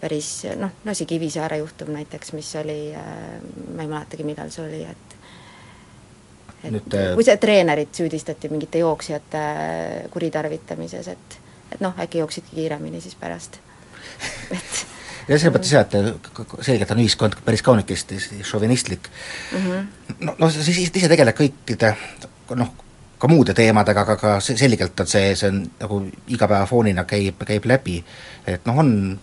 päris 0.00 0.46
noh, 0.58 0.70
no 0.84 0.94
see 0.94 1.06
Kivisaare 1.06 1.58
juhtum 1.62 1.94
näiteks, 1.94 2.32
mis 2.32 2.54
oli, 2.62 2.94
äh, 2.94 3.42
ma 3.74 3.86
ei 3.86 3.90
mäletagi, 3.90 4.26
millal 4.26 4.50
see 4.54 4.66
oli, 4.66 4.82
et 4.86 5.05
et 6.66 6.74
Nüüd, 6.76 6.98
äh, 6.98 7.24
see 7.28 7.36
treenerit 7.42 8.02
süüdistati 8.02 8.50
mingite 8.52 8.82
jooksjate 8.82 9.42
äh, 9.42 10.10
kuritarvitamises, 10.12 11.08
et 11.14 11.40
et 11.72 11.80
noh, 11.82 11.96
äkki 11.98 12.20
jooksidki 12.22 12.54
kiiremini 12.54 13.00
siis 13.02 13.16
pärast, 13.18 13.58
et 14.56 14.86
ja 15.26 15.38
selles 15.38 15.54
mõttes 15.54 15.72
jah, 15.74 15.86
et 15.86 16.64
selgelt 16.66 16.94
on 16.94 17.02
ühiskond 17.02 17.36
päris 17.44 17.62
kaunikesti 17.66 18.18
šovinistlik 18.46 19.08
mm. 19.10 19.58
-hmm. 19.58 19.86
no, 20.20 20.36
no 20.38 20.50
siis 20.50 20.86
ise 20.86 21.08
tegeleb 21.10 21.36
kõikide 21.36 21.94
noh, 22.54 22.72
ka 23.18 23.28
muude 23.28 23.54
teemadega, 23.56 24.04
aga 24.06 24.16
ka 24.20 24.34
selgelt 24.40 25.00
on 25.00 25.08
see, 25.10 25.34
see 25.36 25.50
on 25.50 25.62
nagu 25.80 26.00
igapäevafoonina 26.28 27.04
käib, 27.04 27.42
käib 27.48 27.64
läbi, 27.64 28.04
et 28.46 28.66
noh, 28.68 28.78
on 28.78 29.18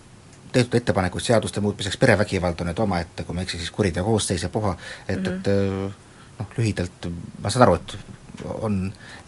tehtud 0.54 0.78
ettepanekud 0.78 1.22
seaduste 1.22 1.60
muutmiseks, 1.60 1.96
perevägivald 1.98 2.60
on 2.60 2.70
nüüd 2.70 2.80
omaette, 2.82 3.24
kui 3.24 3.34
ma 3.34 3.42
ei 3.42 3.48
eksi, 3.48 3.58
siis 3.58 3.70
kuriteo 3.74 4.04
koosseis 4.04 4.42
ja 4.42 4.48
puha, 4.48 4.76
et 5.08 5.18
mm, 5.18 5.24
-hmm. 5.24 5.38
et 5.38 5.48
äh, 5.48 5.94
noh, 6.38 6.50
lühidalt 6.58 7.08
ma 7.42 7.52
saan 7.52 7.66
aru, 7.68 7.78
et 7.80 7.96
on 8.60 8.78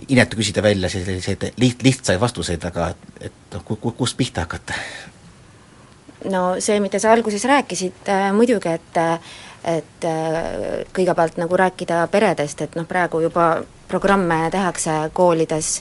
inetu 0.09 0.39
küsida 0.41 0.63
välja 0.63 0.91
selliseid 0.91 1.51
liht-, 1.61 1.85
lihtsaid 1.87 2.21
vastuseid, 2.21 2.65
aga 2.69 2.93
et, 3.21 3.43
noh, 3.55 3.65
ku-, 3.65 3.95
kust 3.97 4.17
pihta 4.19 4.47
hakata? 4.47 4.75
no 6.31 6.57
see, 6.61 6.79
mida 6.83 6.99
sa 7.03 7.13
alguses 7.15 7.45
rääkisid 7.47 8.09
äh,, 8.11 8.31
muidugi, 8.35 8.73
et 8.75 9.03
et 9.67 10.05
äh, 10.07 10.85
kõigepealt 10.95 11.41
nagu 11.43 11.57
rääkida 11.59 12.05
peredest, 12.11 12.61
et 12.63 12.77
noh, 12.79 12.87
praegu 12.87 13.21
juba 13.25 13.49
programme 13.91 14.47
tehakse 14.55 14.95
koolides 15.17 15.81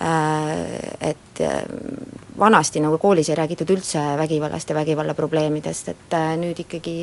äh,, 0.00 1.10
et 1.12 1.42
äh, 1.44 1.62
vanasti 2.38 2.80
nagu 2.80 2.98
koolis 2.98 3.28
ei 3.28 3.38
räägitud 3.38 3.70
üldse 3.76 4.00
vägivallast 4.18 4.70
ja 4.72 4.78
vägivallaprobleemidest, 4.80 5.92
et 5.92 6.16
äh, 6.16 6.32
nüüd 6.40 6.64
ikkagi 6.64 7.02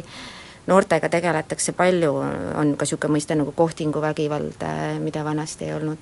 noortega 0.68 1.10
tegeletakse 1.10 1.74
palju, 1.78 2.14
on 2.56 2.76
ka 2.78 2.86
niisugune 2.86 3.18
mõiste 3.18 3.36
nagu 3.36 3.52
kohtinguvägivald, 3.56 4.64
äh, 4.64 5.00
mida 5.00 5.24
vanasti 5.26 5.66
ei 5.66 5.74
olnud, 5.74 5.98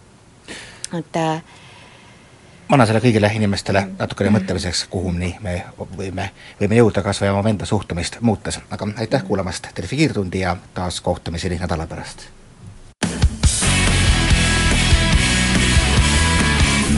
et 1.00 1.20
äh, 1.20 1.42
ma 2.70 2.78
annan 2.78 2.88
selle 2.88 3.02
kõigile 3.04 3.32
inimestele 3.36 3.86
natukene 3.98 4.34
mõtlemiseks, 4.36 4.86
kuhuni 4.90 5.36
me 5.42 5.56
võime, 5.98 6.30
võime 6.60 6.82
jõuda 6.82 7.04
kas 7.06 7.22
või 7.24 7.32
oma 7.34 7.50
enda 7.50 7.66
suhtumist 7.66 8.20
muutes, 8.22 8.60
aga 8.70 8.92
aitäh 8.98 9.24
kuulamast 9.26 9.72
Delfi 9.78 10.04
Kiirtundi 10.04 10.44
ja 10.46 10.58
taas 10.74 11.02
kohtumiseni 11.02 11.58
nädala 11.62 11.88
pärast! 11.88 12.30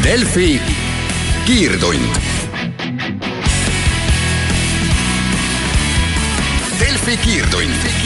Delfi 0.03 0.61
kiirtund. 1.45 2.30
Delfi 7.01 7.17
kiirtund, 7.17 7.73
kiirtund 7.73 8.00